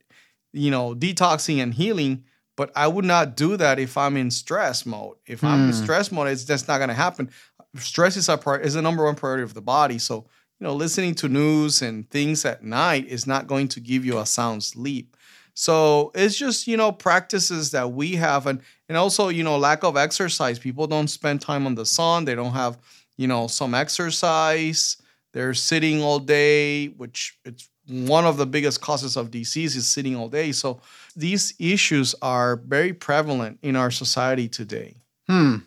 you 0.54 0.72
know 0.72 0.94
detoxing 0.96 1.62
and 1.62 1.74
healing 1.74 2.24
but 2.58 2.70
i 2.76 2.86
would 2.88 3.06
not 3.06 3.38
do 3.38 3.56
that 3.56 3.80
if 3.80 3.98
i'm 3.98 4.18
in 4.18 4.30
stress 4.30 4.86
mode 4.86 5.16
if 5.26 5.44
i'm 5.46 5.62
in 5.62 5.68
Hmm. 5.68 5.84
stress 5.84 6.12
mode 6.12 6.28
it's 6.28 6.44
just 6.44 6.68
not 6.68 6.78
going 6.80 6.90
to 6.90 6.94
happen 7.06 7.30
stress 7.78 8.18
is 8.18 8.28
a 8.28 8.38
pri- 8.38 8.60
is 8.60 8.74
the 8.74 8.82
number 8.82 9.06
one 9.06 9.16
priority 9.16 9.44
of 9.44 9.54
the 9.54 9.62
body 9.62 9.98
so 9.98 10.26
you 10.60 10.66
know 10.68 10.74
listening 10.74 11.16
to 11.16 11.30
news 11.30 11.82
and 11.82 12.10
things 12.10 12.44
at 12.46 12.64
night 12.64 13.08
is 13.08 13.26
not 13.26 13.48
going 13.48 13.68
to 13.70 13.80
give 13.80 14.04
you 14.04 14.18
a 14.20 14.26
sound 14.26 14.64
sleep 14.64 15.16
so 15.54 16.12
it's 16.14 16.38
just 16.38 16.68
you 16.68 16.78
know 16.78 16.92
practices 16.92 17.72
that 17.72 17.92
we 17.92 18.16
have, 18.18 18.46
and 18.46 18.62
and 18.88 18.96
also 18.96 19.30
you 19.30 19.44
know 19.44 19.58
lack 19.58 19.84
of 19.84 19.98
exercise. 19.98 20.60
People 20.60 20.86
don't 20.86 21.08
spend 21.08 21.42
time 21.42 21.66
on 21.66 21.74
the 21.74 21.84
sun. 21.84 22.26
They 22.26 22.36
don't 22.36 22.54
have 22.54 22.78
you 23.18 23.28
know 23.28 23.48
some 23.48 23.74
exercise. 23.74 24.98
They're 25.34 25.54
sitting 25.56 26.02
all 26.04 26.20
day, 26.20 26.90
which 26.90 27.40
it's 27.44 27.70
one 27.88 28.25
of 28.25 28.38
the 28.38 28.46
biggest 28.46 28.82
causes 28.82 29.15
of 29.15 29.32
disease 29.32 29.75
is 29.75 29.88
sitting 29.88 30.15
all 30.15 30.29
day. 30.29 30.51
So 30.51 30.82
these 31.15 31.53
issues 31.60 32.15
are 32.22 32.58
very 32.58 32.94
prevalent 32.94 33.60
in 33.62 33.75
our 33.75 33.91
society 33.91 34.48
today. 34.48 34.96
Hmm. 35.27 35.58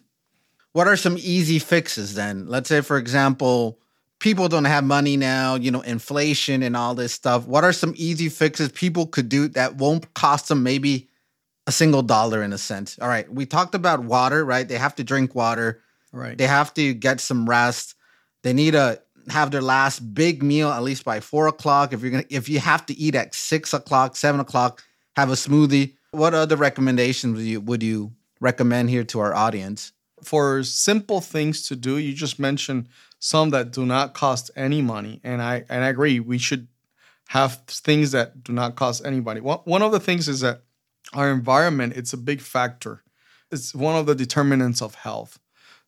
What 0.72 0.86
are 0.86 0.96
some 0.96 1.16
easy 1.18 1.58
fixes 1.58 2.14
then? 2.14 2.46
Let's 2.46 2.68
say, 2.68 2.80
for 2.80 2.96
example, 2.96 3.80
people 4.20 4.48
don't 4.48 4.66
have 4.66 4.84
money 4.84 5.16
now, 5.16 5.56
you 5.56 5.70
know, 5.70 5.80
inflation 5.80 6.62
and 6.62 6.76
all 6.76 6.94
this 6.94 7.12
stuff. 7.12 7.46
What 7.46 7.64
are 7.64 7.72
some 7.72 7.94
easy 7.96 8.28
fixes 8.28 8.70
people 8.70 9.06
could 9.06 9.28
do 9.28 9.48
that 9.48 9.76
won't 9.76 10.12
cost 10.14 10.48
them 10.48 10.62
maybe 10.62 11.08
a 11.66 11.72
single 11.72 12.02
dollar 12.02 12.42
in 12.42 12.52
a 12.52 12.58
sense? 12.58 12.98
All 13.00 13.08
right. 13.08 13.30
We 13.32 13.46
talked 13.46 13.74
about 13.74 14.04
water, 14.04 14.44
right? 14.44 14.68
They 14.68 14.78
have 14.78 14.94
to 14.96 15.04
drink 15.04 15.34
water. 15.34 15.82
Right. 16.12 16.36
They 16.36 16.46
have 16.46 16.72
to 16.74 16.94
get 16.94 17.20
some 17.20 17.48
rest. 17.48 17.94
They 18.42 18.52
need 18.52 18.72
to 18.72 19.00
have 19.28 19.50
their 19.50 19.62
last 19.62 20.14
big 20.14 20.42
meal 20.42 20.70
at 20.70 20.82
least 20.82 21.04
by 21.04 21.20
four 21.20 21.46
o'clock. 21.46 21.92
If 21.92 22.02
you're 22.02 22.10
gonna, 22.10 22.24
if 22.30 22.48
you 22.48 22.60
have 22.60 22.86
to 22.86 22.94
eat 22.98 23.14
at 23.14 23.34
six 23.34 23.74
o'clock, 23.74 24.16
seven 24.16 24.40
o'clock, 24.40 24.82
have 25.16 25.30
a 25.30 25.34
smoothie. 25.34 25.94
What 26.12 26.34
other 26.34 26.56
recommendations 26.56 27.36
would 27.36 27.44
you 27.44 27.60
would 27.60 27.82
you 27.82 28.12
recommend 28.40 28.90
here 28.90 29.04
to 29.04 29.20
our 29.20 29.34
audience? 29.34 29.92
for 30.22 30.62
simple 30.62 31.20
things 31.20 31.66
to 31.68 31.76
do 31.76 31.98
you 31.98 32.12
just 32.12 32.38
mentioned 32.38 32.88
some 33.18 33.50
that 33.50 33.70
do 33.70 33.84
not 33.84 34.14
cost 34.14 34.50
any 34.56 34.82
money 34.82 35.20
and 35.24 35.42
i 35.42 35.64
and 35.68 35.84
i 35.84 35.88
agree 35.88 36.20
we 36.20 36.38
should 36.38 36.68
have 37.28 37.62
things 37.66 38.10
that 38.12 38.42
do 38.42 38.52
not 38.52 38.76
cost 38.76 39.04
anybody 39.04 39.40
one, 39.40 39.58
one 39.64 39.82
of 39.82 39.92
the 39.92 40.00
things 40.00 40.28
is 40.28 40.40
that 40.40 40.62
our 41.14 41.30
environment 41.30 41.92
it's 41.96 42.12
a 42.12 42.18
big 42.18 42.40
factor 42.40 43.02
it's 43.50 43.74
one 43.74 43.96
of 43.96 44.06
the 44.06 44.14
determinants 44.14 44.82
of 44.82 44.94
health 44.94 45.38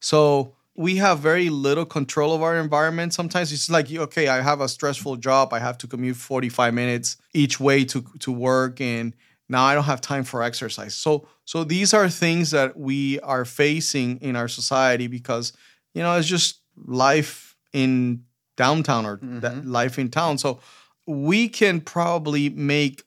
so 0.01 0.55
we 0.75 0.97
have 0.97 1.19
very 1.19 1.51
little 1.51 1.85
control 1.85 2.35
of 2.35 2.43
our 2.43 2.57
environment 2.57 3.13
sometimes. 3.13 3.53
It's 3.53 3.71
like 3.71 3.91
okay 3.93 4.29
i 4.29 4.41
have 4.41 4.61
a 4.61 4.69
stressful 4.69 5.17
job. 5.17 5.53
I 5.53 5.59
have 5.59 5.79
to 5.79 5.87
commute 5.87 6.17
45 6.17 6.75
minutes 6.75 7.17
each 7.33 7.61
way 7.61 7.85
to 7.87 8.05
to 8.21 8.33
work 8.33 8.81
and 8.81 9.15
now 9.49 9.65
i 9.65 9.75
don't 9.75 9.85
have 9.85 10.01
time 10.01 10.25
for 10.25 10.43
exercise. 10.43 10.95
So 10.95 11.29
so 11.45 11.65
these 11.65 11.93
are 11.93 12.09
things 12.09 12.51
that 12.53 12.77
we 12.77 13.21
are 13.21 13.45
facing 13.45 14.19
in 14.19 14.37
our 14.37 14.49
society 14.49 15.07
because 15.07 15.53
you 15.95 16.03
know 16.03 16.17
it's 16.17 16.29
just 16.29 16.61
life 16.77 17.57
in 17.73 18.25
downtown 18.57 19.07
or 19.07 19.17
mm-hmm. 19.19 19.41
that 19.41 19.67
life 19.67 19.99
in 19.99 20.11
town. 20.11 20.39
So 20.39 20.61
we 21.07 21.49
can 21.49 21.81
probably 21.81 22.49
make 22.49 23.03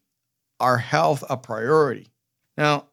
our 0.60 0.78
health 0.78 1.24
a 1.30 1.38
priority. 1.38 2.12
Now 2.58 2.86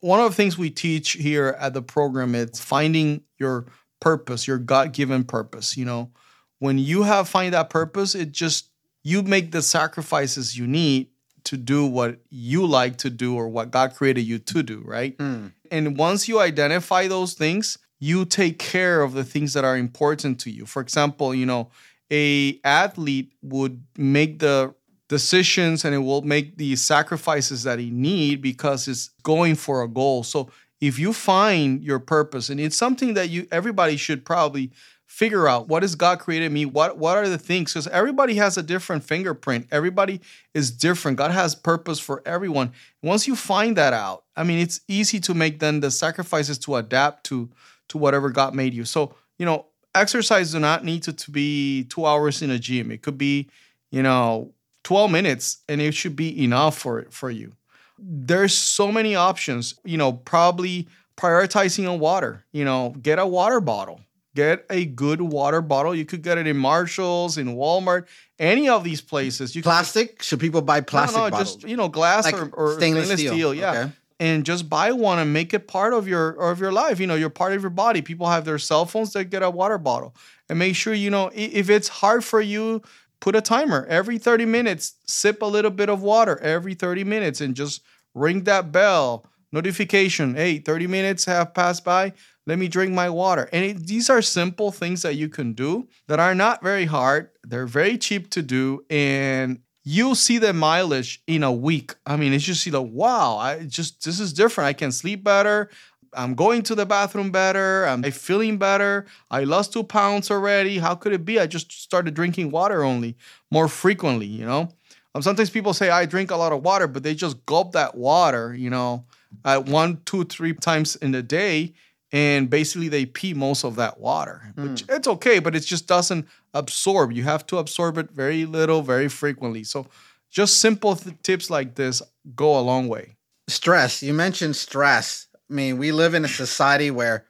one 0.00 0.20
of 0.20 0.30
the 0.30 0.36
things 0.36 0.58
we 0.58 0.70
teach 0.70 1.12
here 1.12 1.56
at 1.58 1.72
the 1.72 1.80
program 1.82 2.34
is 2.34 2.60
finding 2.60 3.22
your 3.38 3.66
purpose 4.04 4.46
your 4.46 4.58
god-given 4.58 5.24
purpose 5.24 5.76
you 5.76 5.84
know 5.84 6.10
when 6.58 6.78
you 6.78 7.02
have 7.02 7.28
find 7.28 7.54
that 7.54 7.70
purpose 7.70 8.14
it 8.14 8.32
just 8.32 8.70
you 9.02 9.22
make 9.22 9.52
the 9.52 9.62
sacrifices 9.62 10.56
you 10.56 10.66
need 10.66 11.08
to 11.44 11.56
do 11.56 11.86
what 11.86 12.18
you 12.30 12.66
like 12.66 12.96
to 12.96 13.10
do 13.10 13.36
or 13.36 13.48
what 13.48 13.70
God 13.70 13.94
created 13.94 14.22
you 14.22 14.38
to 14.38 14.62
do, 14.62 14.82
right? 14.84 15.14
Hmm. 15.20 15.48
And 15.70 15.96
once 15.96 16.26
you 16.26 16.40
identify 16.40 17.06
those 17.06 17.34
things, 17.34 17.78
you 18.00 18.24
take 18.24 18.58
care 18.58 19.02
of 19.02 19.12
the 19.12 19.24
things 19.24 19.52
that 19.52 19.64
are 19.64 19.76
important 19.76 20.40
to 20.40 20.50
you. 20.50 20.66
For 20.66 20.82
example, 20.82 21.34
you 21.34 21.46
know, 21.46 21.70
a 22.10 22.60
athlete 22.64 23.32
would 23.42 23.82
make 23.96 24.38
the 24.38 24.74
decisions 25.08 25.84
and 25.84 25.94
it 25.94 25.98
will 25.98 26.22
make 26.22 26.56
the 26.56 26.76
sacrifices 26.76 27.62
that 27.64 27.78
he 27.78 27.90
need 27.90 28.40
because 28.40 28.88
it's 28.88 29.10
going 29.22 29.54
for 29.54 29.82
a 29.82 29.88
goal. 29.88 30.22
So 30.22 30.50
if 30.80 30.98
you 30.98 31.12
find 31.12 31.82
your 31.82 31.98
purpose 31.98 32.50
and 32.50 32.60
it's 32.60 32.76
something 32.76 33.14
that 33.14 33.30
you 33.30 33.46
everybody 33.50 33.96
should 33.96 34.24
probably 34.24 34.70
figure 35.06 35.46
out 35.46 35.68
what 35.68 35.82
has 35.82 35.94
God 35.94 36.18
created 36.18 36.50
me? 36.50 36.66
What 36.66 36.98
what 36.98 37.16
are 37.16 37.28
the 37.28 37.38
things? 37.38 37.72
Because 37.72 37.86
everybody 37.88 38.34
has 38.34 38.58
a 38.58 38.62
different 38.62 39.04
fingerprint. 39.04 39.68
Everybody 39.70 40.20
is 40.54 40.70
different. 40.70 41.18
God 41.18 41.30
has 41.30 41.54
purpose 41.54 42.00
for 42.00 42.22
everyone. 42.26 42.72
Once 43.02 43.26
you 43.26 43.36
find 43.36 43.76
that 43.76 43.92
out, 43.92 44.24
I 44.36 44.42
mean, 44.42 44.58
it's 44.58 44.80
easy 44.88 45.20
to 45.20 45.34
make 45.34 45.60
then 45.60 45.80
the 45.80 45.90
sacrifices 45.90 46.58
to 46.60 46.76
adapt 46.76 47.24
to 47.26 47.50
to 47.88 47.98
whatever 47.98 48.30
God 48.30 48.54
made 48.54 48.74
you. 48.74 48.84
So 48.84 49.14
you 49.38 49.46
know, 49.46 49.66
exercise 49.94 50.52
do 50.52 50.58
not 50.58 50.84
need 50.84 51.02
to, 51.04 51.12
to 51.12 51.30
be 51.30 51.84
two 51.84 52.06
hours 52.06 52.42
in 52.42 52.50
a 52.50 52.58
gym. 52.58 52.90
It 52.90 53.02
could 53.02 53.18
be, 53.18 53.48
you 53.90 54.02
know, 54.02 54.52
12 54.84 55.10
minutes 55.10 55.58
and 55.68 55.80
it 55.80 55.94
should 55.94 56.16
be 56.16 56.42
enough 56.42 56.78
for 56.78 57.06
for 57.10 57.30
you. 57.30 57.52
There's 57.98 58.54
so 58.54 58.90
many 58.90 59.14
options, 59.14 59.74
you 59.84 59.96
know, 59.96 60.12
probably 60.12 60.88
prioritizing 61.16 61.90
on 61.90 62.00
water, 62.00 62.44
you 62.52 62.64
know, 62.64 62.94
get 63.00 63.18
a 63.18 63.26
water 63.26 63.60
bottle. 63.60 64.00
Get 64.34 64.66
a 64.68 64.84
good 64.84 65.20
water 65.20 65.62
bottle. 65.62 65.94
You 65.94 66.04
could 66.04 66.22
get 66.22 66.38
it 66.38 66.48
in 66.48 66.56
Marshalls, 66.56 67.38
in 67.38 67.54
Walmart, 67.54 68.06
any 68.40 68.68
of 68.68 68.82
these 68.82 69.00
places. 69.00 69.54
You 69.54 69.62
could 69.62 69.68
Plastic? 69.68 70.22
Should 70.22 70.40
people 70.40 70.60
buy 70.60 70.80
plastic 70.80 71.16
no, 71.16 71.24
no, 71.26 71.30
bottles? 71.30 71.54
just 71.54 71.68
you 71.68 71.76
know, 71.76 71.86
glass 71.86 72.24
Like 72.24 72.34
or, 72.34 72.48
or 72.52 72.74
stainless 72.74 73.04
stainless, 73.06 73.20
steel. 73.20 73.32
steel. 73.32 73.54
yeah. 73.54 73.70
Okay. 73.70 73.92
And 74.18 74.44
just 74.44 74.68
buy 74.68 74.90
one 74.90 75.20
and 75.20 75.32
make 75.32 75.54
it 75.54 75.68
part 75.68 75.92
of 75.92 76.08
your 76.08 76.30
of 76.30 76.58
your 76.58 76.72
life. 76.72 76.98
You 76.98 77.06
know, 77.06 77.14
you're 77.14 77.30
part 77.30 77.52
of 77.52 77.62
your 77.62 77.70
body. 77.70 78.02
People 78.02 78.26
have 78.28 78.44
their 78.44 78.58
cell 78.58 78.86
phones. 78.86 79.12
They 79.12 79.24
get 79.24 79.44
a 79.44 79.50
water 79.50 79.78
bottle 79.78 80.16
and 80.48 80.58
make 80.58 80.74
sure 80.74 80.94
you 80.94 81.10
know 81.10 81.30
if 81.32 81.70
it's 81.70 81.86
hard 81.86 82.24
for 82.24 82.40
you, 82.40 82.82
put 83.24 83.34
a 83.34 83.40
timer 83.40 83.86
every 83.88 84.18
30 84.18 84.44
minutes. 84.44 84.96
Sip 85.06 85.40
a 85.40 85.46
little 85.46 85.70
bit 85.70 85.88
of 85.88 86.02
water 86.02 86.38
every 86.42 86.74
30 86.74 87.04
minutes 87.04 87.40
and 87.40 87.56
just 87.56 87.80
ring 88.12 88.44
that 88.44 88.70
bell 88.70 89.24
notification. 89.50 90.34
Hey, 90.34 90.58
30 90.58 90.86
minutes 90.88 91.24
have 91.24 91.54
passed 91.54 91.86
by. 91.86 92.12
Let 92.46 92.58
me 92.58 92.68
drink 92.68 92.92
my 92.92 93.08
water. 93.08 93.48
And 93.50 93.64
it, 93.64 93.86
these 93.86 94.10
are 94.10 94.20
simple 94.20 94.70
things 94.70 95.00
that 95.00 95.14
you 95.14 95.30
can 95.30 95.54
do 95.54 95.88
that 96.06 96.20
are 96.20 96.34
not 96.34 96.62
very 96.62 96.84
hard. 96.84 97.30
They're 97.42 97.66
very 97.66 97.96
cheap 97.96 98.28
to 98.32 98.42
do, 98.42 98.84
and 98.90 99.60
you'll 99.84 100.16
see 100.16 100.36
the 100.36 100.52
mileage 100.52 101.22
in 101.26 101.42
a 101.42 101.52
week. 101.52 101.94
I 102.04 102.18
mean, 102.18 102.34
it's 102.34 102.44
just 102.44 102.66
you 102.66 102.72
know, 102.72 102.82
wow, 102.82 103.38
I 103.38 103.64
just 103.64 104.04
this 104.04 104.20
is 104.20 104.34
different. 104.34 104.68
I 104.68 104.74
can 104.74 104.92
sleep 104.92 105.24
better. 105.24 105.70
I'm 106.16 106.34
going 106.34 106.62
to 106.64 106.74
the 106.74 106.86
bathroom 106.86 107.30
better. 107.30 107.84
I'm 107.86 108.02
feeling 108.10 108.58
better. 108.58 109.06
I 109.30 109.44
lost 109.44 109.72
two 109.72 109.82
pounds 109.84 110.30
already. 110.30 110.78
How 110.78 110.94
could 110.94 111.12
it 111.12 111.24
be? 111.24 111.38
I 111.40 111.46
just 111.46 111.72
started 111.72 112.14
drinking 112.14 112.50
water 112.50 112.82
only 112.84 113.16
more 113.50 113.68
frequently, 113.68 114.26
you 114.26 114.46
know? 114.46 114.68
Um, 115.14 115.22
sometimes 115.22 115.50
people 115.50 115.74
say 115.74 115.90
I 115.90 116.06
drink 116.06 116.30
a 116.30 116.36
lot 116.36 116.52
of 116.52 116.62
water, 116.62 116.88
but 116.88 117.02
they 117.02 117.14
just 117.14 117.44
gulp 117.46 117.72
that 117.72 117.94
water, 117.94 118.54
you 118.54 118.68
know, 118.70 119.04
at 119.44 119.66
one, 119.66 120.00
two, 120.04 120.24
three 120.24 120.54
times 120.54 120.96
in 120.96 121.14
a 121.14 121.22
day. 121.22 121.72
And 122.12 122.48
basically 122.48 122.88
they 122.88 123.06
pee 123.06 123.34
most 123.34 123.64
of 123.64 123.74
that 123.76 123.98
water, 123.98 124.52
which 124.56 124.84
it's 124.88 125.08
okay, 125.08 125.40
but 125.40 125.56
it 125.56 125.60
just 125.60 125.88
doesn't 125.88 126.28
absorb. 126.52 127.10
You 127.12 127.24
have 127.24 127.44
to 127.46 127.58
absorb 127.58 127.98
it 127.98 128.10
very 128.12 128.44
little, 128.46 128.82
very 128.82 129.08
frequently. 129.08 129.64
So 129.64 129.86
just 130.30 130.58
simple 130.58 130.94
th- 130.94 131.16
tips 131.22 131.50
like 131.50 131.74
this 131.74 132.02
go 132.36 132.58
a 132.58 132.62
long 132.62 132.86
way. 132.88 133.16
stress. 133.48 134.02
You 134.02 134.14
mentioned 134.14 134.54
stress. 134.56 135.26
I 135.50 135.54
mean, 135.54 135.78
we 135.78 135.92
live 135.92 136.14
in 136.14 136.24
a 136.24 136.28
society 136.28 136.90
where 136.90 137.26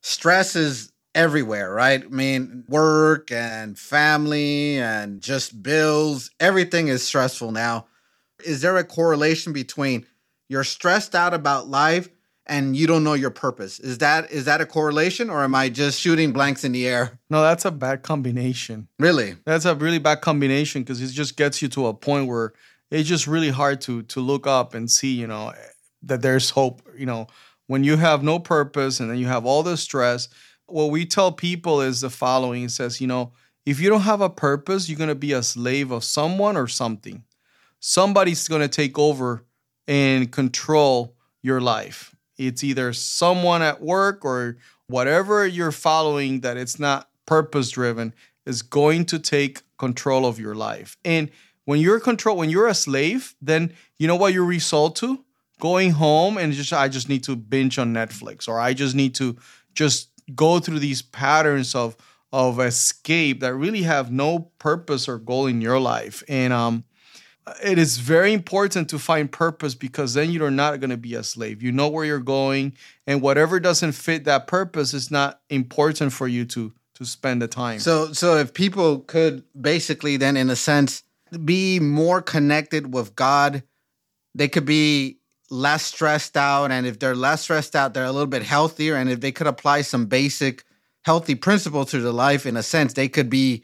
stress 0.00 0.56
is 0.56 0.92
everywhere, 1.14 1.72
right? 1.72 2.02
I 2.02 2.08
mean, 2.08 2.64
work 2.68 3.30
and 3.32 3.78
family 3.78 4.78
and 4.78 5.20
just 5.20 5.62
bills, 5.62 6.30
everything 6.40 6.88
is 6.88 7.06
stressful 7.06 7.52
now. 7.52 7.86
Is 8.44 8.62
there 8.62 8.76
a 8.76 8.84
correlation 8.84 9.52
between 9.52 10.06
you're 10.48 10.64
stressed 10.64 11.14
out 11.14 11.34
about 11.34 11.68
life 11.68 12.08
and 12.46 12.76
you 12.76 12.86
don't 12.86 13.04
know 13.04 13.14
your 13.14 13.30
purpose? 13.30 13.78
Is 13.78 13.98
that 13.98 14.30
is 14.30 14.46
that 14.46 14.60
a 14.60 14.66
correlation 14.66 15.30
or 15.30 15.44
am 15.44 15.54
I 15.54 15.68
just 15.68 16.00
shooting 16.00 16.32
blanks 16.32 16.64
in 16.64 16.72
the 16.72 16.86
air? 16.86 17.18
No, 17.28 17.42
that's 17.42 17.64
a 17.64 17.70
bad 17.70 18.02
combination. 18.02 18.88
Really? 18.98 19.36
That's 19.44 19.66
a 19.66 19.74
really 19.74 19.98
bad 19.98 20.22
combination 20.22 20.82
because 20.82 21.00
it 21.02 21.08
just 21.08 21.36
gets 21.36 21.60
you 21.60 21.68
to 21.68 21.86
a 21.86 21.94
point 21.94 22.28
where 22.28 22.52
it's 22.90 23.08
just 23.08 23.26
really 23.26 23.50
hard 23.50 23.80
to 23.82 24.02
to 24.04 24.20
look 24.20 24.46
up 24.46 24.74
and 24.74 24.90
see, 24.90 25.14
you 25.14 25.26
know, 25.26 25.52
that 26.02 26.22
there's 26.22 26.50
hope. 26.50 26.82
You 26.96 27.06
know, 27.06 27.26
when 27.70 27.84
you 27.84 27.96
have 27.96 28.24
no 28.24 28.40
purpose 28.40 28.98
and 28.98 29.08
then 29.08 29.16
you 29.16 29.28
have 29.28 29.46
all 29.46 29.62
this 29.62 29.80
stress, 29.80 30.28
what 30.66 30.90
we 30.90 31.06
tell 31.06 31.30
people 31.30 31.80
is 31.80 32.00
the 32.00 32.10
following: 32.10 32.64
it 32.64 32.72
says, 32.72 33.00
you 33.00 33.06
know, 33.06 33.30
if 33.64 33.78
you 33.78 33.88
don't 33.88 34.00
have 34.00 34.20
a 34.20 34.28
purpose, 34.28 34.88
you're 34.88 34.98
gonna 34.98 35.14
be 35.14 35.30
a 35.30 35.40
slave 35.40 35.92
of 35.92 36.02
someone 36.02 36.56
or 36.56 36.66
something. 36.66 37.22
Somebody's 37.78 38.48
gonna 38.48 38.66
take 38.66 38.98
over 38.98 39.44
and 39.86 40.32
control 40.32 41.14
your 41.42 41.60
life. 41.60 42.12
It's 42.36 42.64
either 42.64 42.92
someone 42.92 43.62
at 43.62 43.80
work 43.80 44.24
or 44.24 44.56
whatever 44.88 45.46
you're 45.46 45.70
following 45.70 46.40
that 46.40 46.56
it's 46.56 46.80
not 46.80 47.08
purpose 47.24 47.70
driven 47.70 48.14
is 48.46 48.62
going 48.62 49.04
to 49.04 49.20
take 49.20 49.62
control 49.78 50.26
of 50.26 50.40
your 50.40 50.56
life. 50.56 50.96
And 51.04 51.30
when 51.66 51.78
you're 51.78 52.00
control 52.00 52.36
when 52.36 52.50
you're 52.50 52.66
a 52.66 52.74
slave, 52.74 53.36
then 53.40 53.74
you 53.96 54.08
know 54.08 54.16
what 54.16 54.34
you 54.34 54.44
result 54.44 54.96
to? 54.96 55.24
Going 55.60 55.92
home 55.92 56.36
and 56.38 56.52
just 56.52 56.72
I 56.72 56.88
just 56.88 57.08
need 57.08 57.24
to 57.24 57.36
binge 57.36 57.78
on 57.78 57.94
Netflix 57.94 58.48
or 58.48 58.58
I 58.58 58.74
just 58.74 58.94
need 58.94 59.14
to 59.16 59.36
just 59.74 60.10
go 60.34 60.58
through 60.58 60.78
these 60.78 61.02
patterns 61.02 61.74
of 61.74 61.96
of 62.32 62.60
escape 62.60 63.40
that 63.40 63.54
really 63.54 63.82
have 63.82 64.10
no 64.12 64.50
purpose 64.58 65.08
or 65.08 65.18
goal 65.18 65.46
in 65.46 65.60
your 65.60 65.80
life. 65.80 66.22
And 66.28 66.52
um 66.52 66.84
it 67.62 67.78
is 67.78 67.98
very 67.98 68.32
important 68.32 68.88
to 68.90 68.98
find 68.98 69.30
purpose 69.30 69.74
because 69.74 70.14
then 70.14 70.30
you're 70.30 70.50
not 70.50 70.80
going 70.80 70.90
to 70.90 70.96
be 70.96 71.14
a 71.14 71.22
slave. 71.22 71.62
You 71.62 71.72
know 71.72 71.88
where 71.88 72.04
you're 72.04 72.20
going, 72.20 72.74
and 73.06 73.22
whatever 73.22 73.58
doesn't 73.58 73.92
fit 73.92 74.24
that 74.24 74.46
purpose 74.46 74.94
is 74.94 75.10
not 75.10 75.40
important 75.48 76.12
for 76.12 76.28
you 76.28 76.44
to 76.46 76.72
to 76.94 77.04
spend 77.04 77.40
the 77.42 77.48
time. 77.48 77.80
So 77.80 78.12
so 78.12 78.36
if 78.36 78.54
people 78.54 79.00
could 79.00 79.44
basically 79.60 80.16
then 80.16 80.36
in 80.36 80.50
a 80.50 80.56
sense 80.56 81.02
be 81.44 81.80
more 81.80 82.20
connected 82.20 82.92
with 82.92 83.14
God, 83.14 83.62
they 84.34 84.48
could 84.48 84.66
be 84.66 85.19
less 85.50 85.84
stressed 85.84 86.36
out 86.36 86.70
and 86.70 86.86
if 86.86 86.98
they're 86.98 87.16
less 87.16 87.42
stressed 87.42 87.74
out 87.74 87.92
they're 87.92 88.04
a 88.04 88.12
little 88.12 88.26
bit 88.26 88.42
healthier 88.42 88.94
and 88.96 89.10
if 89.10 89.20
they 89.20 89.32
could 89.32 89.46
apply 89.48 89.82
some 89.82 90.06
basic 90.06 90.64
healthy 91.04 91.34
principles 91.34 91.90
to 91.90 92.00
their 92.00 92.12
life 92.12 92.46
in 92.46 92.56
a 92.56 92.62
sense 92.62 92.92
they 92.92 93.08
could 93.08 93.28
be 93.28 93.62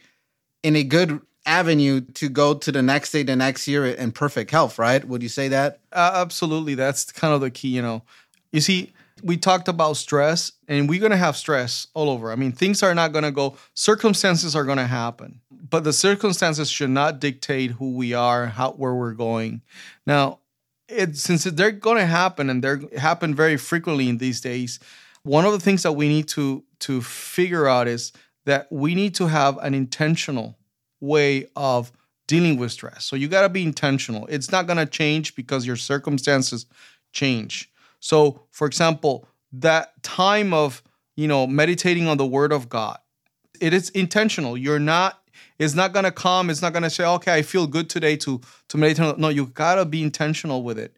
in 0.62 0.74
a 0.74 0.82
good 0.82 1.20
avenue 1.46 2.00
to 2.00 2.28
go 2.28 2.54
to 2.54 2.72
the 2.72 2.82
next 2.82 3.12
day 3.12 3.22
the 3.22 3.36
next 3.36 3.68
year 3.68 3.86
in 3.86 4.10
perfect 4.10 4.50
health 4.50 4.78
right 4.80 5.06
would 5.06 5.22
you 5.22 5.28
say 5.28 5.46
that 5.48 5.78
Uh, 5.92 6.10
absolutely, 6.14 6.74
that's 6.74 7.10
kind 7.12 7.32
of 7.32 7.40
the 7.40 7.50
key. 7.50 7.68
You 7.68 7.80
know, 7.82 8.02
you 8.52 8.60
see, 8.60 8.92
we 9.22 9.36
talked 9.38 9.66
about 9.68 9.96
stress, 9.96 10.52
and 10.68 10.88
we're 10.88 11.00
gonna 11.00 11.16
have 11.16 11.36
stress 11.36 11.86
all 11.94 12.10
over. 12.10 12.30
I 12.30 12.36
mean, 12.36 12.52
things 12.52 12.82
are 12.82 12.94
not 12.94 13.12
gonna 13.12 13.30
go. 13.30 13.56
Circumstances 13.72 14.54
are 14.54 14.64
gonna 14.64 14.86
happen, 14.86 15.40
but 15.50 15.84
the 15.84 15.92
circumstances 15.92 16.68
should 16.70 16.90
not 16.90 17.18
dictate 17.20 17.70
who 17.70 17.94
we 17.94 18.12
are, 18.12 18.46
how 18.46 18.72
where 18.72 18.92
we're 18.94 19.14
going. 19.14 19.62
Now, 20.06 20.40
it 20.88 21.16
since 21.16 21.44
they're 21.44 21.70
gonna 21.72 22.06
happen, 22.06 22.50
and 22.50 22.62
they're 22.62 22.80
happen 22.96 23.34
very 23.34 23.56
frequently 23.56 24.08
in 24.08 24.18
these 24.18 24.40
days. 24.40 24.78
One 25.22 25.44
of 25.44 25.52
the 25.52 25.60
things 25.60 25.82
that 25.82 25.92
we 25.92 26.08
need 26.08 26.28
to 26.28 26.64
to 26.80 27.02
figure 27.02 27.66
out 27.66 27.88
is 27.88 28.12
that 28.44 28.70
we 28.70 28.94
need 28.94 29.14
to 29.16 29.26
have 29.26 29.58
an 29.58 29.74
intentional 29.74 30.56
way 31.00 31.48
of 31.56 31.92
dealing 32.26 32.56
with 32.56 32.72
stress. 32.72 33.04
So 33.04 33.16
you 33.16 33.28
got 33.28 33.42
to 33.42 33.48
be 33.48 33.62
intentional. 33.62 34.26
It's 34.26 34.50
not 34.50 34.66
going 34.66 34.78
to 34.78 34.86
change 34.86 35.34
because 35.34 35.66
your 35.66 35.76
circumstances 35.76 36.66
change. 37.12 37.70
So, 38.00 38.42
for 38.50 38.66
example, 38.66 39.28
that 39.52 40.02
time 40.02 40.52
of, 40.52 40.82
you 41.16 41.28
know, 41.28 41.46
meditating 41.46 42.08
on 42.08 42.16
the 42.16 42.26
word 42.26 42.52
of 42.52 42.68
God, 42.68 42.98
it 43.60 43.72
is 43.72 43.90
intentional. 43.90 44.56
You're 44.56 44.78
not 44.78 45.22
it's 45.58 45.74
not 45.74 45.94
to 45.94 46.10
come, 46.10 46.50
it's 46.50 46.62
not 46.62 46.74
to 46.74 46.90
say, 46.90 47.04
"Okay, 47.04 47.34
I 47.34 47.42
feel 47.42 47.66
good 47.66 47.88
today 47.88 48.16
to 48.16 48.40
to 48.68 48.78
meditate." 48.78 49.06
on-" 49.06 49.20
No, 49.20 49.28
you 49.28 49.46
got 49.46 49.76
to 49.76 49.84
be 49.84 50.02
intentional 50.02 50.62
with 50.62 50.78
it. 50.78 50.96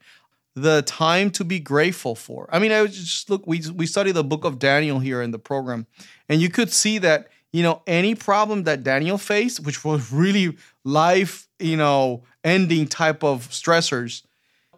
The 0.54 0.82
time 0.82 1.30
to 1.32 1.44
be 1.44 1.60
grateful 1.60 2.14
for. 2.14 2.48
I 2.52 2.58
mean, 2.58 2.72
I 2.72 2.82
was 2.82 2.96
just 2.96 3.30
look 3.30 3.46
we 3.46 3.62
we 3.74 3.86
study 3.86 4.12
the 4.12 4.24
book 4.24 4.44
of 4.44 4.58
Daniel 4.58 4.98
here 4.98 5.22
in 5.22 5.30
the 5.30 5.38
program, 5.38 5.86
and 6.28 6.40
you 6.40 6.48
could 6.48 6.72
see 6.72 6.98
that 6.98 7.28
you 7.52 7.62
know 7.62 7.82
any 7.86 8.14
problem 8.14 8.64
that 8.64 8.82
Daniel 8.82 9.18
faced, 9.18 9.64
which 9.64 9.84
was 9.84 10.12
really 10.12 10.56
life, 10.84 11.48
you 11.58 11.76
know, 11.76 12.24
ending 12.42 12.86
type 12.86 13.22
of 13.22 13.48
stressors, 13.50 14.22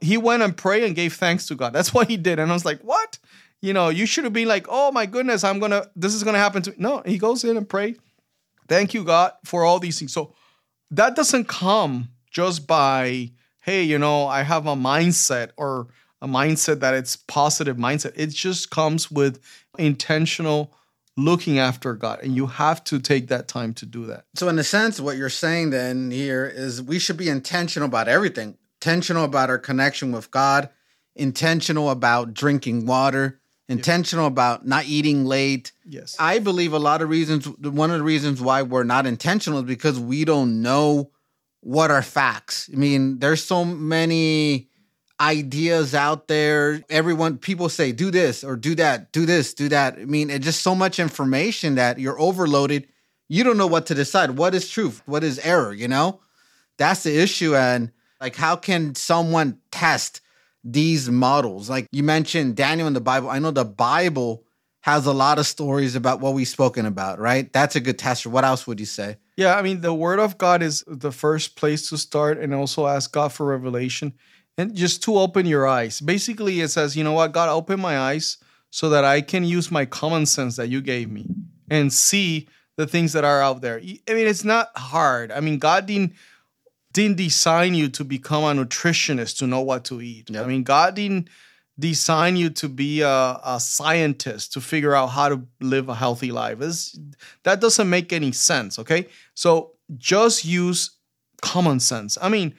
he 0.00 0.16
went 0.16 0.42
and 0.42 0.56
prayed 0.56 0.84
and 0.84 0.94
gave 0.94 1.14
thanks 1.14 1.46
to 1.46 1.54
God. 1.54 1.72
That's 1.72 1.94
what 1.94 2.08
he 2.08 2.16
did, 2.16 2.38
and 2.38 2.50
I 2.50 2.54
was 2.54 2.64
like, 2.64 2.80
what? 2.82 3.18
You 3.62 3.74
know, 3.74 3.90
you 3.90 4.06
should 4.06 4.24
have 4.24 4.32
been 4.32 4.48
like, 4.48 4.66
oh 4.70 4.90
my 4.90 5.04
goodness, 5.06 5.44
I'm 5.44 5.58
gonna, 5.58 5.86
this 5.94 6.14
is 6.14 6.24
gonna 6.24 6.38
happen 6.38 6.62
to. 6.62 6.70
me. 6.70 6.76
No, 6.78 7.02
he 7.04 7.18
goes 7.18 7.44
in 7.44 7.56
and 7.56 7.68
pray. 7.68 7.96
Thank 8.70 8.94
you, 8.94 9.02
God, 9.02 9.32
for 9.44 9.64
all 9.64 9.80
these 9.80 9.98
things. 9.98 10.12
So 10.12 10.32
that 10.92 11.16
doesn't 11.16 11.48
come 11.48 12.10
just 12.30 12.68
by, 12.68 13.32
hey, 13.62 13.82
you 13.82 13.98
know, 13.98 14.28
I 14.28 14.44
have 14.44 14.68
a 14.68 14.76
mindset 14.76 15.50
or 15.56 15.88
a 16.22 16.28
mindset 16.28 16.78
that 16.78 16.94
it's 16.94 17.16
positive 17.16 17.76
mindset. 17.76 18.12
It 18.14 18.28
just 18.28 18.70
comes 18.70 19.10
with 19.10 19.40
intentional 19.76 20.72
looking 21.16 21.58
after 21.58 21.94
God. 21.94 22.22
And 22.22 22.36
you 22.36 22.46
have 22.46 22.84
to 22.84 23.00
take 23.00 23.26
that 23.26 23.48
time 23.48 23.74
to 23.74 23.86
do 23.86 24.06
that. 24.06 24.26
So, 24.36 24.48
in 24.48 24.56
a 24.56 24.62
sense, 24.62 25.00
what 25.00 25.16
you're 25.16 25.30
saying 25.30 25.70
then 25.70 26.12
here 26.12 26.46
is 26.46 26.80
we 26.80 27.00
should 27.00 27.16
be 27.16 27.28
intentional 27.28 27.88
about 27.88 28.06
everything 28.06 28.56
intentional 28.80 29.24
about 29.24 29.50
our 29.50 29.58
connection 29.58 30.12
with 30.12 30.30
God, 30.30 30.70
intentional 31.16 31.90
about 31.90 32.32
drinking 32.32 32.86
water, 32.86 33.39
intentional 33.70 34.26
about 34.26 34.66
not 34.66 34.86
eating 34.86 35.24
late. 35.24 35.72
Yes. 35.86 36.16
I 36.18 36.38
believe 36.38 36.72
a 36.72 36.78
lot 36.78 37.02
of 37.02 37.08
reasons, 37.08 37.48
one 37.48 37.90
of 37.90 37.98
the 37.98 38.04
reasons 38.04 38.40
why 38.40 38.62
we're 38.62 38.84
not 38.84 39.06
intentional 39.06 39.60
is 39.60 39.64
because 39.64 39.98
we 39.98 40.24
don't 40.24 40.60
know 40.60 41.10
what 41.60 41.90
are 41.90 42.02
facts. 42.02 42.68
I 42.72 42.76
mean, 42.76 43.18
there's 43.18 43.44
so 43.44 43.64
many 43.64 44.68
ideas 45.20 45.94
out 45.94 46.26
there. 46.28 46.82
Everyone, 46.88 47.38
people 47.38 47.68
say, 47.68 47.92
do 47.92 48.10
this 48.10 48.42
or 48.42 48.56
do 48.56 48.74
that, 48.76 49.12
do 49.12 49.26
this, 49.26 49.54
do 49.54 49.68
that. 49.68 49.98
I 49.98 50.04
mean, 50.04 50.30
it's 50.30 50.44
just 50.44 50.62
so 50.62 50.74
much 50.74 50.98
information 50.98 51.74
that 51.74 51.98
you're 51.98 52.20
overloaded. 52.20 52.88
You 53.28 53.44
don't 53.44 53.58
know 53.58 53.66
what 53.66 53.86
to 53.86 53.94
decide. 53.94 54.30
What 54.30 54.54
is 54.54 54.68
truth? 54.68 55.02
What 55.06 55.22
is 55.22 55.38
error? 55.40 55.72
You 55.72 55.88
know, 55.88 56.20
that's 56.78 57.02
the 57.02 57.16
issue. 57.16 57.54
And 57.54 57.92
like, 58.20 58.34
how 58.34 58.56
can 58.56 58.94
someone 58.94 59.58
test 59.70 60.22
these 60.64 61.08
models? 61.08 61.70
Like 61.70 61.86
you 61.92 62.02
mentioned 62.02 62.56
Daniel 62.56 62.86
in 62.86 62.94
the 62.94 63.00
Bible. 63.00 63.30
I 63.30 63.38
know 63.38 63.50
the 63.50 63.64
Bible 63.64 64.44
has 64.82 65.06
a 65.06 65.12
lot 65.12 65.38
of 65.38 65.46
stories 65.46 65.94
about 65.94 66.20
what 66.20 66.34
we've 66.34 66.48
spoken 66.48 66.86
about, 66.86 67.18
right? 67.18 67.52
That's 67.52 67.76
a 67.76 67.80
good 67.80 67.98
tester. 67.98 68.30
What 68.30 68.44
else 68.44 68.66
would 68.66 68.80
you 68.80 68.86
say? 68.86 69.18
Yeah, 69.36 69.56
I 69.56 69.62
mean, 69.62 69.82
the 69.82 69.94
word 69.94 70.18
of 70.18 70.38
God 70.38 70.62
is 70.62 70.84
the 70.86 71.12
first 71.12 71.56
place 71.56 71.88
to 71.90 71.98
start 71.98 72.38
and 72.38 72.54
also 72.54 72.86
ask 72.86 73.12
God 73.12 73.32
for 73.32 73.46
revelation 73.46 74.14
and 74.56 74.74
just 74.74 75.02
to 75.04 75.18
open 75.18 75.46
your 75.46 75.66
eyes. 75.66 76.00
Basically, 76.00 76.60
it 76.60 76.68
says, 76.68 76.96
you 76.96 77.04
know 77.04 77.12
what, 77.12 77.32
God, 77.32 77.48
open 77.48 77.80
my 77.80 77.98
eyes 77.98 78.38
so 78.70 78.88
that 78.90 79.04
I 79.04 79.20
can 79.20 79.44
use 79.44 79.70
my 79.70 79.84
common 79.84 80.26
sense 80.26 80.56
that 80.56 80.68
you 80.68 80.80
gave 80.80 81.10
me 81.10 81.26
and 81.70 81.92
see 81.92 82.48
the 82.76 82.86
things 82.86 83.12
that 83.12 83.24
are 83.24 83.42
out 83.42 83.60
there. 83.60 83.76
I 83.76 84.14
mean, 84.14 84.26
it's 84.26 84.44
not 84.44 84.70
hard. 84.76 85.30
I 85.32 85.40
mean, 85.40 85.58
God 85.58 85.86
didn't 85.86 86.14
didn't 86.92 87.16
design 87.16 87.74
you 87.74 87.88
to 87.88 88.04
become 88.04 88.44
a 88.44 88.64
nutritionist 88.64 89.38
to 89.38 89.46
know 89.46 89.60
what 89.60 89.84
to 89.84 90.00
eat. 90.00 90.30
Yep. 90.30 90.44
I 90.44 90.48
mean, 90.48 90.62
God 90.62 90.94
didn't 90.94 91.28
design 91.78 92.36
you 92.36 92.50
to 92.50 92.68
be 92.68 93.00
a, 93.00 93.40
a, 93.42 93.58
scientist 93.58 94.52
to 94.52 94.60
figure 94.60 94.94
out 94.94 95.08
how 95.08 95.28
to 95.30 95.46
live 95.60 95.88
a 95.88 95.94
healthy 95.94 96.30
life. 96.30 96.60
It's, 96.60 96.98
that 97.44 97.60
doesn't 97.60 97.88
make 97.88 98.12
any 98.12 98.32
sense. 98.32 98.78
Okay, 98.78 99.06
so 99.34 99.72
just 99.96 100.44
use 100.44 100.90
common 101.40 101.80
sense. 101.80 102.18
I 102.20 102.28
mean, 102.28 102.54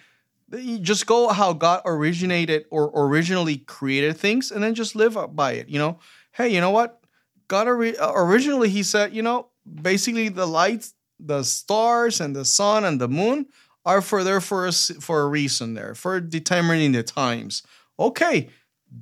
you 0.52 0.80
just 0.80 1.06
go 1.06 1.30
how 1.30 1.54
God 1.54 1.82
originated 1.86 2.66
or 2.72 2.92
originally 2.96 3.58
created 3.58 4.18
things 4.18 4.52
and 4.52 4.64
then 4.64 4.74
just 4.74 4.96
live 4.96 5.18
by 5.36 5.54
it. 5.54 5.70
You 5.70 5.80
know, 5.80 6.00
hey, 6.32 6.50
you 6.50 6.60
know 6.60 6.72
what? 6.72 7.00
God 7.48 7.68
ori- 7.68 7.98
uh, 7.98 8.12
originally 8.14 8.70
he 8.70 8.84
said, 8.84 9.14
you 9.14 9.22
know, 9.22 9.50
basically 9.82 10.30
the 10.30 10.48
lights, 10.48 10.94
the 11.20 11.44
stars 11.44 12.20
and 12.20 12.36
the 12.36 12.46
sun 12.46 12.84
and 12.86 13.00
the 13.00 13.08
moon 13.08 13.46
are 13.86 14.02
for 14.02 14.24
there 14.24 14.42
for 14.42 14.68
a, 14.68 14.72
for 14.72 15.22
a 15.22 15.28
reason 15.28 15.74
there 15.74 15.96
for 15.96 16.20
determining 16.20 16.92
the 16.92 17.04
times. 17.04 17.64
Okay, 18.00 18.50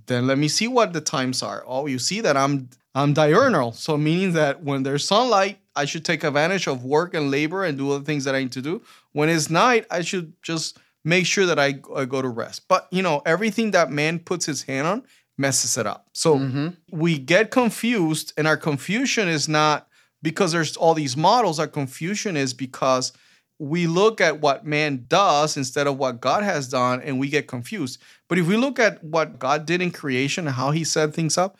then 0.06 0.28
let 0.28 0.38
me 0.38 0.48
see 0.48 0.68
what 0.68 0.94
the 0.94 1.02
times 1.02 1.42
are. 1.44 1.64
Oh, 1.66 1.88
you 1.88 2.00
see 2.00 2.22
that 2.22 2.38
I'm 2.38 2.70
I'm 2.96 3.14
diurnal, 3.14 3.72
so 3.72 3.98
meaning 3.98 4.34
that 4.34 4.64
when 4.64 4.84
there's 4.84 5.06
sunlight, 5.06 5.60
I 5.76 5.86
should 5.86 6.04
take 6.04 6.24
advantage 6.24 6.68
of 6.68 6.84
work 6.84 7.14
and 7.14 7.30
labor 7.30 7.64
and 7.64 7.78
do 7.78 7.92
all 7.92 8.00
the 8.00 8.06
things 8.06 8.24
that 8.26 8.36
I 8.36 8.40
need 8.40 8.52
to 8.54 8.62
do. 8.62 8.82
When 9.12 9.30
it's 9.30 9.50
night, 9.50 9.86
I 9.92 10.02
should 10.02 10.34
just 10.42 10.78
make 11.06 11.26
sure 11.26 11.46
that 11.46 11.60
I, 11.60 11.80
I 11.96 12.06
go 12.06 12.22
to 12.22 12.28
rest. 12.28 12.68
But 12.68 12.88
you 12.92 13.02
know, 13.02 13.22
everything 13.26 13.72
that 13.72 13.92
man 13.92 14.20
puts 14.20 14.46
his 14.46 14.64
hand 14.64 14.88
on 14.88 15.04
messes 15.38 15.78
it 15.78 15.88
up. 15.88 16.10
So 16.14 16.38
mm-hmm. 16.38 16.68
we 16.92 17.18
get 17.18 17.52
confused, 17.52 18.34
and 18.38 18.48
our 18.48 18.58
confusion 18.58 19.28
is 19.28 19.48
not 19.48 19.88
because 20.22 20.52
there's 20.52 20.76
all 20.76 20.94
these 20.94 21.16
models. 21.16 21.60
Our 21.60 21.68
confusion 21.68 22.36
is 22.36 22.54
because 22.54 23.14
we 23.60 23.88
look 23.88 24.22
at 24.22 24.42
what 24.42 24.66
man 24.66 25.06
does 25.08 25.58
instead 25.58 25.86
of 25.86 25.98
what 25.98 26.22
God 26.22 26.44
has 26.44 26.68
done, 26.70 27.02
and 27.02 27.20
we 27.20 27.30
get 27.30 27.48
confused. 27.48 28.02
But 28.28 28.38
if 28.38 28.48
we 28.48 28.58
look 28.58 28.80
at 28.80 29.04
what 29.04 29.38
God 29.38 29.66
did 29.66 29.82
in 29.82 29.92
creation 29.92 30.48
and 30.48 30.56
how 30.56 30.72
He 30.72 30.84
set 30.84 31.14
things 31.14 31.38
up, 31.38 31.58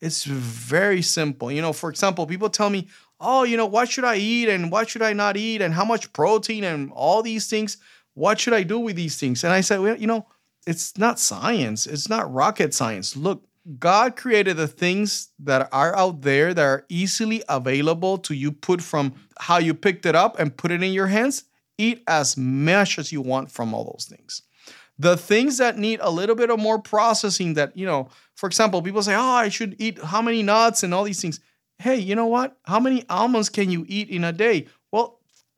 it's 0.00 0.24
very 0.24 1.02
simple. 1.02 1.52
You 1.52 1.60
know, 1.60 1.72
for 1.72 1.90
example, 1.90 2.26
people 2.26 2.48
tell 2.48 2.70
me, 2.70 2.88
"Oh, 3.20 3.42
you 3.42 3.56
know, 3.56 3.66
what 3.66 3.90
should 3.90 4.04
I 4.04 4.16
eat 4.16 4.48
and 4.48 4.70
what 4.72 4.88
should 4.88 5.02
I 5.02 5.12
not 5.12 5.36
eat, 5.36 5.60
and 5.60 5.74
how 5.74 5.84
much 5.84 6.12
protein 6.12 6.64
and 6.64 6.90
all 6.92 7.22
these 7.22 7.48
things." 7.48 7.76
What 8.14 8.40
should 8.40 8.54
I 8.54 8.64
do 8.64 8.78
with 8.80 8.96
these 8.96 9.16
things? 9.18 9.44
And 9.44 9.52
I 9.52 9.60
said, 9.60 9.80
well, 9.80 9.96
you 9.96 10.06
know, 10.06 10.26
it's 10.66 10.98
not 10.98 11.20
science. 11.20 11.86
It's 11.86 12.08
not 12.08 12.30
rocket 12.30 12.74
science. 12.74 13.16
Look, 13.16 13.44
God 13.78 14.16
created 14.16 14.56
the 14.56 14.68
things 14.68 15.28
that 15.38 15.68
are 15.72 15.94
out 15.96 16.22
there 16.22 16.54
that 16.54 16.62
are 16.62 16.86
easily 16.88 17.42
available 17.48 18.18
to 18.18 18.34
you 18.34 18.52
put 18.52 18.80
from 18.80 19.14
how 19.38 19.58
you 19.58 19.74
picked 19.74 20.06
it 20.06 20.14
up 20.14 20.38
and 20.38 20.56
put 20.56 20.70
it 20.70 20.82
in 20.82 20.92
your 20.92 21.08
hands. 21.08 21.44
Eat 21.76 22.02
as 22.06 22.36
much 22.36 22.98
as 22.98 23.12
you 23.12 23.20
want 23.20 23.50
from 23.50 23.74
all 23.74 23.84
those 23.84 24.06
things. 24.06 24.42
The 24.98 25.16
things 25.16 25.58
that 25.58 25.78
need 25.78 26.00
a 26.02 26.10
little 26.10 26.34
bit 26.36 26.50
of 26.50 26.58
more 26.58 26.78
processing 26.78 27.54
that, 27.54 27.76
you 27.76 27.86
know, 27.86 28.08
for 28.34 28.46
example, 28.46 28.82
people 28.82 29.02
say, 29.02 29.14
oh, 29.14 29.20
I 29.20 29.48
should 29.48 29.76
eat 29.78 30.02
how 30.02 30.20
many 30.20 30.42
nuts 30.42 30.82
and 30.82 30.92
all 30.92 31.04
these 31.04 31.20
things. 31.20 31.40
Hey, 31.78 31.96
you 31.96 32.14
know 32.14 32.26
what? 32.26 32.58
How 32.64 32.80
many 32.80 33.04
almonds 33.08 33.48
can 33.48 33.70
you 33.70 33.86
eat 33.88 34.10
in 34.10 34.24
a 34.24 34.32
day? 34.32 34.66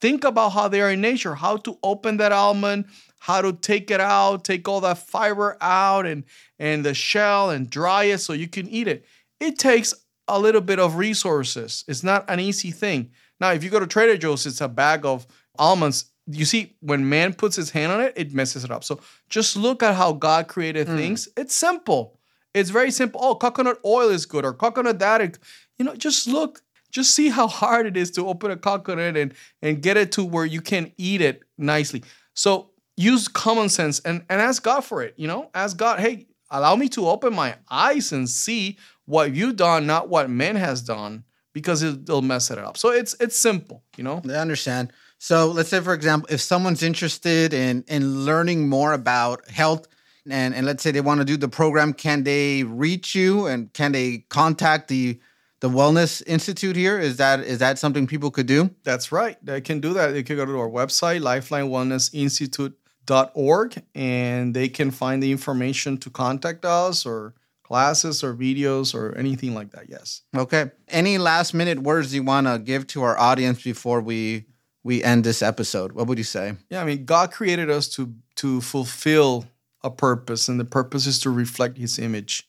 Think 0.02 0.24
about 0.24 0.48
how 0.48 0.66
they 0.66 0.80
are 0.80 0.90
in 0.90 1.00
nature, 1.00 1.36
how 1.36 1.58
to 1.58 1.78
open 1.80 2.16
that 2.16 2.32
almond, 2.32 2.86
how 3.20 3.40
to 3.40 3.52
take 3.52 3.88
it 3.88 4.00
out, 4.00 4.42
take 4.42 4.66
all 4.68 4.80
that 4.80 4.98
fiber 4.98 5.56
out 5.60 6.06
and 6.06 6.24
and 6.58 6.84
the 6.84 6.92
shell 6.92 7.50
and 7.50 7.70
dry 7.70 8.04
it 8.04 8.18
so 8.18 8.32
you 8.32 8.48
can 8.48 8.68
eat 8.68 8.88
it. 8.88 9.06
It 9.38 9.60
takes 9.60 9.94
a 10.26 10.40
little 10.40 10.60
bit 10.60 10.80
of 10.80 10.96
resources. 10.96 11.84
It's 11.86 12.02
not 12.02 12.24
an 12.28 12.40
easy 12.40 12.72
thing. 12.72 13.12
Now, 13.38 13.52
if 13.52 13.62
you 13.62 13.70
go 13.70 13.78
to 13.78 13.86
Trader 13.86 14.16
Joe's, 14.16 14.44
it's 14.44 14.60
a 14.60 14.66
bag 14.66 15.06
of 15.06 15.24
almonds. 15.56 16.06
You 16.26 16.46
see, 16.46 16.74
when 16.80 17.08
man 17.08 17.32
puts 17.32 17.54
his 17.54 17.70
hand 17.70 17.92
on 17.92 18.00
it, 18.00 18.12
it 18.16 18.34
messes 18.34 18.64
it 18.64 18.72
up. 18.72 18.82
So 18.82 18.98
just 19.28 19.56
look 19.56 19.84
at 19.84 19.94
how 19.94 20.14
God 20.14 20.48
created 20.48 20.88
mm. 20.88 20.96
things. 20.96 21.28
It's 21.36 21.54
simple. 21.54 22.18
It's 22.54 22.70
very 22.70 22.90
simple. 22.90 23.20
Oh, 23.22 23.36
coconut 23.36 23.78
oil 23.84 24.08
is 24.08 24.26
good, 24.26 24.44
or 24.44 24.52
coconut 24.52 24.98
that. 24.98 25.38
You 25.78 25.84
know, 25.84 25.94
just 25.94 26.26
look 26.26 26.60
just 26.92 27.14
see 27.14 27.30
how 27.30 27.48
hard 27.48 27.86
it 27.86 27.96
is 27.96 28.10
to 28.12 28.28
open 28.28 28.50
a 28.50 28.56
coconut 28.56 29.16
and 29.16 29.34
and 29.62 29.82
get 29.82 29.96
it 29.96 30.12
to 30.12 30.24
where 30.24 30.44
you 30.44 30.60
can 30.60 30.92
eat 30.96 31.20
it 31.20 31.42
nicely. 31.58 32.04
So 32.34 32.70
use 32.96 33.26
common 33.26 33.68
sense 33.68 33.98
and 34.00 34.24
and 34.28 34.40
ask 34.40 34.62
God 34.62 34.82
for 34.82 35.02
it. 35.02 35.14
You 35.16 35.26
know, 35.26 35.50
ask 35.54 35.76
God, 35.76 35.98
hey, 35.98 36.26
allow 36.50 36.76
me 36.76 36.88
to 36.90 37.08
open 37.08 37.34
my 37.34 37.56
eyes 37.70 38.12
and 38.12 38.28
see 38.28 38.78
what 39.06 39.34
you've 39.34 39.56
done, 39.56 39.86
not 39.86 40.08
what 40.08 40.30
man 40.30 40.56
has 40.56 40.82
done, 40.82 41.24
because 41.52 41.82
it, 41.82 42.08
will 42.08 42.22
mess 42.22 42.50
it 42.50 42.58
up. 42.58 42.76
So 42.76 42.90
it's 42.90 43.16
it's 43.18 43.36
simple. 43.36 43.82
You 43.96 44.04
know, 44.04 44.22
I 44.28 44.34
understand. 44.34 44.92
So 45.18 45.48
let's 45.48 45.68
say, 45.70 45.80
for 45.80 45.94
example, 45.94 46.28
if 46.32 46.40
someone's 46.40 46.82
interested 46.82 47.54
in 47.54 47.84
in 47.88 48.24
learning 48.24 48.68
more 48.68 48.92
about 48.92 49.50
health. 49.50 49.88
And, 50.30 50.54
and 50.54 50.64
let's 50.64 50.84
say 50.84 50.92
they 50.92 51.00
want 51.00 51.18
to 51.18 51.24
do 51.24 51.36
the 51.36 51.48
program, 51.48 51.92
can 51.92 52.22
they 52.22 52.62
reach 52.62 53.12
you 53.12 53.48
and 53.48 53.72
can 53.72 53.90
they 53.90 54.18
contact 54.28 54.86
the 54.86 55.18
the 55.62 55.70
Wellness 55.70 56.22
Institute 56.26 56.74
here. 56.74 56.98
Is 56.98 57.18
that 57.18 57.38
is 57.40 57.60
that 57.60 57.78
something 57.78 58.08
people 58.08 58.32
could 58.32 58.46
do? 58.46 58.74
That's 58.82 59.12
right. 59.12 59.36
They 59.44 59.60
can 59.60 59.78
do 59.80 59.92
that. 59.94 60.08
They 60.08 60.24
can 60.24 60.34
go 60.36 60.44
to 60.44 60.58
our 60.58 60.68
website, 60.68 61.22
lifelinewellnessinstitute.org, 61.22 63.82
and 63.94 64.54
they 64.54 64.68
can 64.68 64.90
find 64.90 65.22
the 65.22 65.30
information 65.30 65.98
to 65.98 66.10
contact 66.10 66.64
us 66.64 67.06
or 67.06 67.34
classes 67.62 68.24
or 68.24 68.34
videos 68.34 68.92
or 68.92 69.16
anything 69.16 69.54
like 69.54 69.70
that. 69.70 69.88
Yes. 69.88 70.22
Okay. 70.36 70.72
Any 70.88 71.18
last 71.18 71.54
minute 71.54 71.78
words 71.78 72.12
you 72.12 72.24
want 72.24 72.48
to 72.48 72.58
give 72.58 72.88
to 72.88 73.04
our 73.04 73.16
audience 73.16 73.62
before 73.62 74.00
we 74.00 74.46
we 74.82 75.00
end 75.04 75.22
this 75.22 75.42
episode? 75.42 75.92
What 75.92 76.08
would 76.08 76.18
you 76.18 76.24
say? 76.24 76.54
Yeah, 76.70 76.82
I 76.82 76.84
mean, 76.84 77.04
God 77.04 77.30
created 77.30 77.70
us 77.70 77.86
to 77.90 78.12
to 78.36 78.60
fulfill 78.60 79.44
a 79.84 79.90
purpose, 79.90 80.48
and 80.48 80.58
the 80.58 80.64
purpose 80.64 81.06
is 81.06 81.20
to 81.20 81.30
reflect 81.30 81.78
His 81.78 82.00
image. 82.00 82.48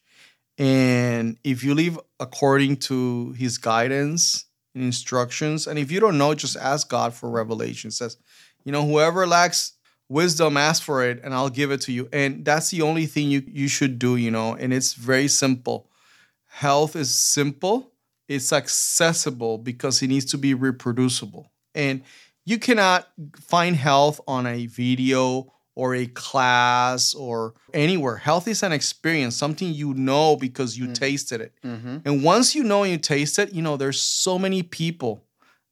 And 0.58 1.38
if 1.44 1.64
you 1.64 1.74
live 1.74 2.00
according 2.20 2.78
to 2.78 3.32
his 3.34 3.58
guidance 3.58 4.46
and 4.76 4.84
instructions, 4.84 5.68
and 5.68 5.80
if 5.80 5.92
you 5.92 6.00
don't 6.00 6.18
know, 6.18 6.34
just 6.34 6.56
ask 6.58 6.90
God 6.90 7.14
for 7.14 7.30
revelation. 7.30 7.90
It 7.90 7.94
says, 7.94 8.18
you 8.64 8.72
know, 8.72 8.86
whoever 8.86 9.26
lacks 9.26 9.74
wisdom, 10.10 10.58
ask 10.58 10.84
for 10.84 11.04
it, 11.04 11.22
and 11.24 11.34
I'll 11.34 11.50
give 11.50 11.72
it 11.72 11.82
to 11.82 11.92
you. 11.92 12.08
And 12.14 12.46
that's 12.46 12.70
the 12.70 12.82
only 12.82 13.06
thing 13.06 13.30
you, 13.30 13.44
you 13.48 13.68
should 13.68 13.98
do, 13.98 14.16
you 14.16 14.32
know, 14.32 14.54
and 14.54 14.74
it's 14.74 14.94
very 14.94 15.28
simple. 15.28 15.90
Health 16.48 16.96
is 16.96 17.14
simple, 17.14 17.92
it's 18.28 18.54
accessible 18.54 19.58
because 19.58 20.02
it 20.02 20.08
needs 20.08 20.26
to 20.26 20.38
be 20.38 20.54
reproducible. 20.54 21.52
And 21.74 22.04
you 22.46 22.60
cannot 22.60 23.08
find 23.40 23.76
health 23.76 24.22
on 24.28 24.46
a 24.46 24.68
video 24.68 25.53
or 25.76 25.96
a 25.96 26.06
class 26.08 27.14
or 27.14 27.54
anywhere. 27.74 28.18
Health 28.18 28.48
is 28.48 28.62
an 28.64 28.72
experience, 28.72 29.36
something 29.36 29.74
you 29.74 29.94
know 29.94 30.36
because 30.36 30.78
you 30.78 30.88
mm. 30.88 30.94
tasted 30.94 31.42
it. 31.42 31.54
Mm-hmm. 31.64 31.98
And 32.06 32.24
once 32.24 32.54
you 32.54 32.64
know 32.64 32.84
and 32.84 32.92
you 32.92 32.98
taste 32.98 33.40
it, 33.40 33.54
you 33.54 33.62
know, 33.62 33.78
there's 33.78 34.02
so 34.02 34.38
many 34.38 34.62
people 34.62 35.26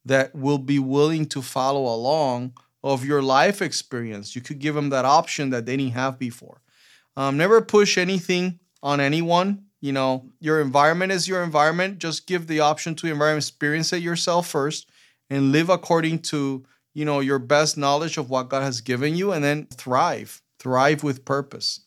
that 0.06 0.34
will 0.34 0.58
be 0.58 0.80
willing 0.80 1.26
to 1.28 1.42
follow 1.42 1.86
along 1.86 2.54
of 2.84 3.06
your 3.06 3.22
life 3.22 3.62
experience. 3.62 4.36
You 4.36 4.42
could 4.42 4.60
give 4.60 4.74
them 4.74 4.90
that 4.90 5.06
option 5.06 5.52
that 5.52 5.66
they 5.66 5.78
didn't 5.78 5.94
have 5.94 6.18
before. 6.18 6.62
Um, 7.16 7.38
never 7.38 7.62
push 7.62 7.98
anything 7.98 8.60
on 8.82 9.00
anyone. 9.00 9.66
You 9.82 9.92
know, 9.92 10.32
your 10.40 10.62
environment 10.62 11.12
is 11.12 11.28
your 11.28 11.44
environment. 11.44 12.00
Just 12.00 12.28
give 12.28 12.48
the 12.48 12.60
option 12.60 12.96
to 12.96 13.08
environment, 13.08 13.44
experience 13.44 13.94
it 13.94 14.02
yourself 14.02 14.48
first, 14.48 14.90
and 15.30 15.52
live 15.52 15.70
according 15.70 16.20
to 16.20 16.66
you 16.94 17.06
know 17.06 17.20
your 17.20 17.40
best 17.40 17.78
knowledge 17.78 18.18
of 18.18 18.30
what 18.30 18.50
God 18.50 18.64
has 18.64 18.82
given 18.82 19.16
you, 19.16 19.32
and 19.32 19.44
then 19.44 19.68
thrive, 19.68 20.42
thrive 20.60 21.04
with 21.04 21.26
purpose. 21.26 21.82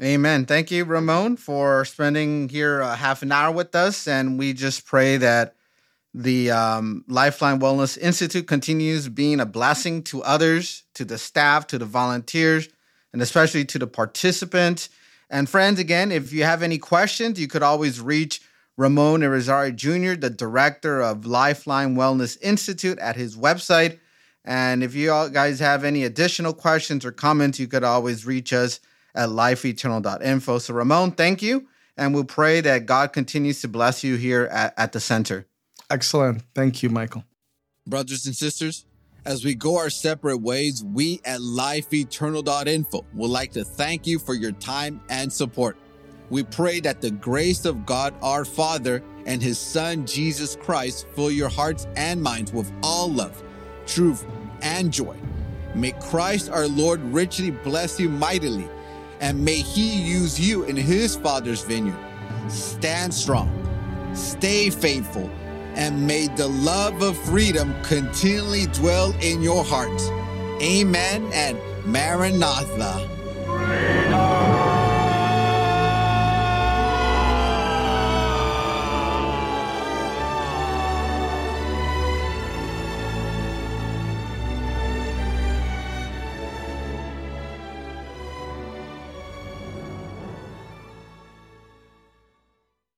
Amen. 0.00 0.46
Thank 0.46 0.70
you, 0.70 0.84
Ramon, 0.84 1.36
for 1.36 1.84
spending 1.84 2.48
here 2.48 2.80
a 2.80 2.94
half 2.94 3.22
an 3.22 3.32
hour 3.32 3.52
with 3.52 3.74
us, 3.74 4.06
and 4.06 4.38
we 4.38 4.52
just 4.52 4.86
pray 4.86 5.16
that 5.16 5.54
the 6.14 6.50
um, 6.50 7.04
Lifeline 7.08 7.60
Wellness 7.60 7.98
Institute 7.98 8.46
continues 8.46 9.08
being 9.08 9.40
a 9.40 9.46
blessing 9.46 10.02
to 10.04 10.22
others, 10.22 10.84
to 10.94 11.04
the 11.04 11.18
staff, 11.18 11.66
to 11.68 11.78
the 11.78 11.84
volunteers, 11.84 12.68
and 13.12 13.20
especially 13.22 13.64
to 13.64 13.78
the 13.78 13.86
participants. 13.86 14.88
And 15.30 15.48
friends, 15.48 15.78
again, 15.78 16.10
if 16.12 16.32
you 16.32 16.44
have 16.44 16.62
any 16.62 16.78
questions, 16.78 17.38
you 17.38 17.48
could 17.48 17.62
always 17.62 18.00
reach 18.00 18.40
Ramon 18.76 19.20
Irizarry 19.20 19.74
Jr., 19.74 20.18
the 20.18 20.30
director 20.30 21.02
of 21.02 21.26
Lifeline 21.26 21.96
Wellness 21.96 22.38
Institute, 22.40 22.98
at 23.00 23.16
his 23.16 23.36
website. 23.36 23.98
And 24.44 24.82
if 24.82 24.94
you 24.94 25.08
guys 25.32 25.60
have 25.60 25.84
any 25.84 26.04
additional 26.04 26.52
questions 26.52 27.04
or 27.04 27.12
comments, 27.12 27.58
you 27.58 27.66
could 27.66 27.84
always 27.84 28.24
reach 28.24 28.52
us 28.52 28.80
at 29.14 29.28
lifeeternal.info. 29.28 30.58
So, 30.58 30.74
Ramon, 30.74 31.12
thank 31.12 31.42
you. 31.42 31.66
And 31.96 32.14
we'll 32.14 32.24
pray 32.24 32.60
that 32.60 32.86
God 32.86 33.12
continues 33.12 33.60
to 33.62 33.68
bless 33.68 34.04
you 34.04 34.16
here 34.16 34.44
at, 34.52 34.72
at 34.76 34.92
the 34.92 35.00
center. 35.00 35.46
Excellent. 35.90 36.42
Thank 36.54 36.82
you, 36.82 36.90
Michael. 36.90 37.24
Brothers 37.86 38.26
and 38.26 38.36
sisters, 38.36 38.84
as 39.24 39.44
we 39.44 39.54
go 39.54 39.76
our 39.76 39.90
separate 39.90 40.38
ways, 40.38 40.84
we 40.84 41.20
at 41.24 41.40
lifeeternal.info 41.40 43.04
would 43.14 43.30
like 43.30 43.52
to 43.52 43.64
thank 43.64 44.06
you 44.06 44.18
for 44.18 44.34
your 44.34 44.52
time 44.52 45.00
and 45.08 45.32
support. 45.32 45.76
We 46.30 46.44
pray 46.44 46.80
that 46.80 47.00
the 47.00 47.10
grace 47.10 47.64
of 47.64 47.86
God 47.86 48.14
our 48.22 48.44
Father 48.44 49.02
and 49.26 49.42
his 49.42 49.58
Son 49.58 50.06
Jesus 50.06 50.56
Christ 50.56 51.06
fill 51.14 51.30
your 51.30 51.48
hearts 51.48 51.86
and 51.96 52.22
minds 52.22 52.52
with 52.52 52.70
all 52.82 53.10
love, 53.10 53.42
truth, 53.88 54.24
and 54.62 54.92
joy. 54.92 55.16
May 55.74 55.92
Christ 55.92 56.50
our 56.50 56.68
Lord 56.68 57.00
richly 57.00 57.50
bless 57.50 57.98
you 57.98 58.08
mightily, 58.08 58.68
and 59.20 59.44
may 59.44 59.56
he 59.56 60.00
use 60.00 60.38
you 60.38 60.62
in 60.64 60.76
his 60.76 61.16
Father's 61.16 61.62
vineyard. 61.62 61.98
Stand 62.48 63.12
strong, 63.12 63.50
stay 64.14 64.70
faithful 64.70 65.28
and 65.78 66.06
may 66.06 66.26
the 66.26 66.48
love 66.48 67.02
of 67.02 67.16
freedom 67.16 67.72
continually 67.84 68.66
dwell 68.66 69.14
in 69.22 69.40
your 69.40 69.62
hearts. 69.62 70.08
Amen 70.60 71.30
and 71.32 71.56
Maranatha. 71.86 73.08